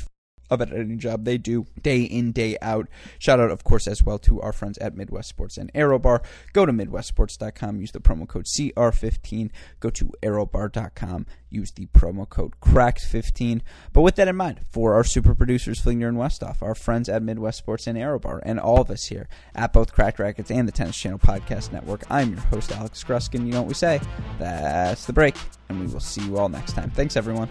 of 0.50 0.62
an 0.62 0.70
editing 0.72 1.00
job 1.00 1.26
they 1.26 1.38
do 1.38 1.68
day 1.82 2.02
in, 2.02 2.32
day 2.32 2.58
out. 2.62 2.88
Shout 3.18 3.40
out, 3.40 3.52
of 3.52 3.64
course, 3.64 3.88
as 3.88 4.04
well 4.04 4.20
to 4.20 4.42
our 4.42 4.54
friends 4.54 4.78
at 4.80 4.96
Midwest 4.96 5.30
Sports 5.30 5.58
and 5.58 5.72
ArrowBar. 5.74 6.24
Go 6.54 6.66
to 6.66 6.72
MidwestSports.com, 6.72 7.80
use 7.80 7.92
the 7.92 8.00
promo 8.00 8.28
code 8.28 8.46
CR15. 8.46 9.52
Go 9.80 9.90
to 9.90 10.12
ArrowBar.com, 10.24 11.26
use 11.50 11.72
the 11.72 11.88
promo 11.88 12.28
code 12.28 12.54
CRACKED15. 12.62 13.62
But 13.94 14.02
with 14.02 14.16
that 14.16 14.28
in 14.28 14.36
mind, 14.36 14.62
for 14.70 14.94
our 14.94 15.04
super 15.04 15.36
producers, 15.36 15.82
Flingner 15.82 16.10
and 16.10 16.18
Westoff, 16.18 16.62
our 16.62 16.76
friends 16.76 17.10
at 17.10 17.24
Midwest 17.24 17.60
Sports 17.60 17.88
and 17.88 17.98
ArrowBar, 17.98 18.42
and 18.44 18.60
all 18.60 18.82
of 18.82 18.90
us 18.90 19.06
here 19.06 19.28
at 19.56 19.74
both 19.74 19.94
Cracked 19.94 20.20
Racquets 20.20 20.52
and 20.52 20.68
the 20.68 20.72
Tennis 20.72 20.98
Channel 20.98 21.20
Podcast 21.20 21.72
Network, 21.72 22.04
I'm 22.10 22.32
your 22.32 22.40
host, 22.42 22.72
Alex 22.72 23.04
Gruskin. 23.04 23.46
You 23.46 23.54
know 23.54 23.62
what 23.62 23.68
we 23.68 23.74
say? 23.74 24.00
That's 24.38 25.06
the 25.06 25.14
break, 25.14 25.36
and 25.70 25.80
we 25.80 25.88
will 25.88 26.00
see 26.00 26.22
you 26.22 26.38
all 26.38 26.50
next 26.50 26.74
time. 26.74 26.90
Thanks, 26.92 27.16
everyone. 27.18 27.50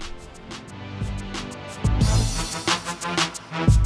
Bye. 3.51 3.78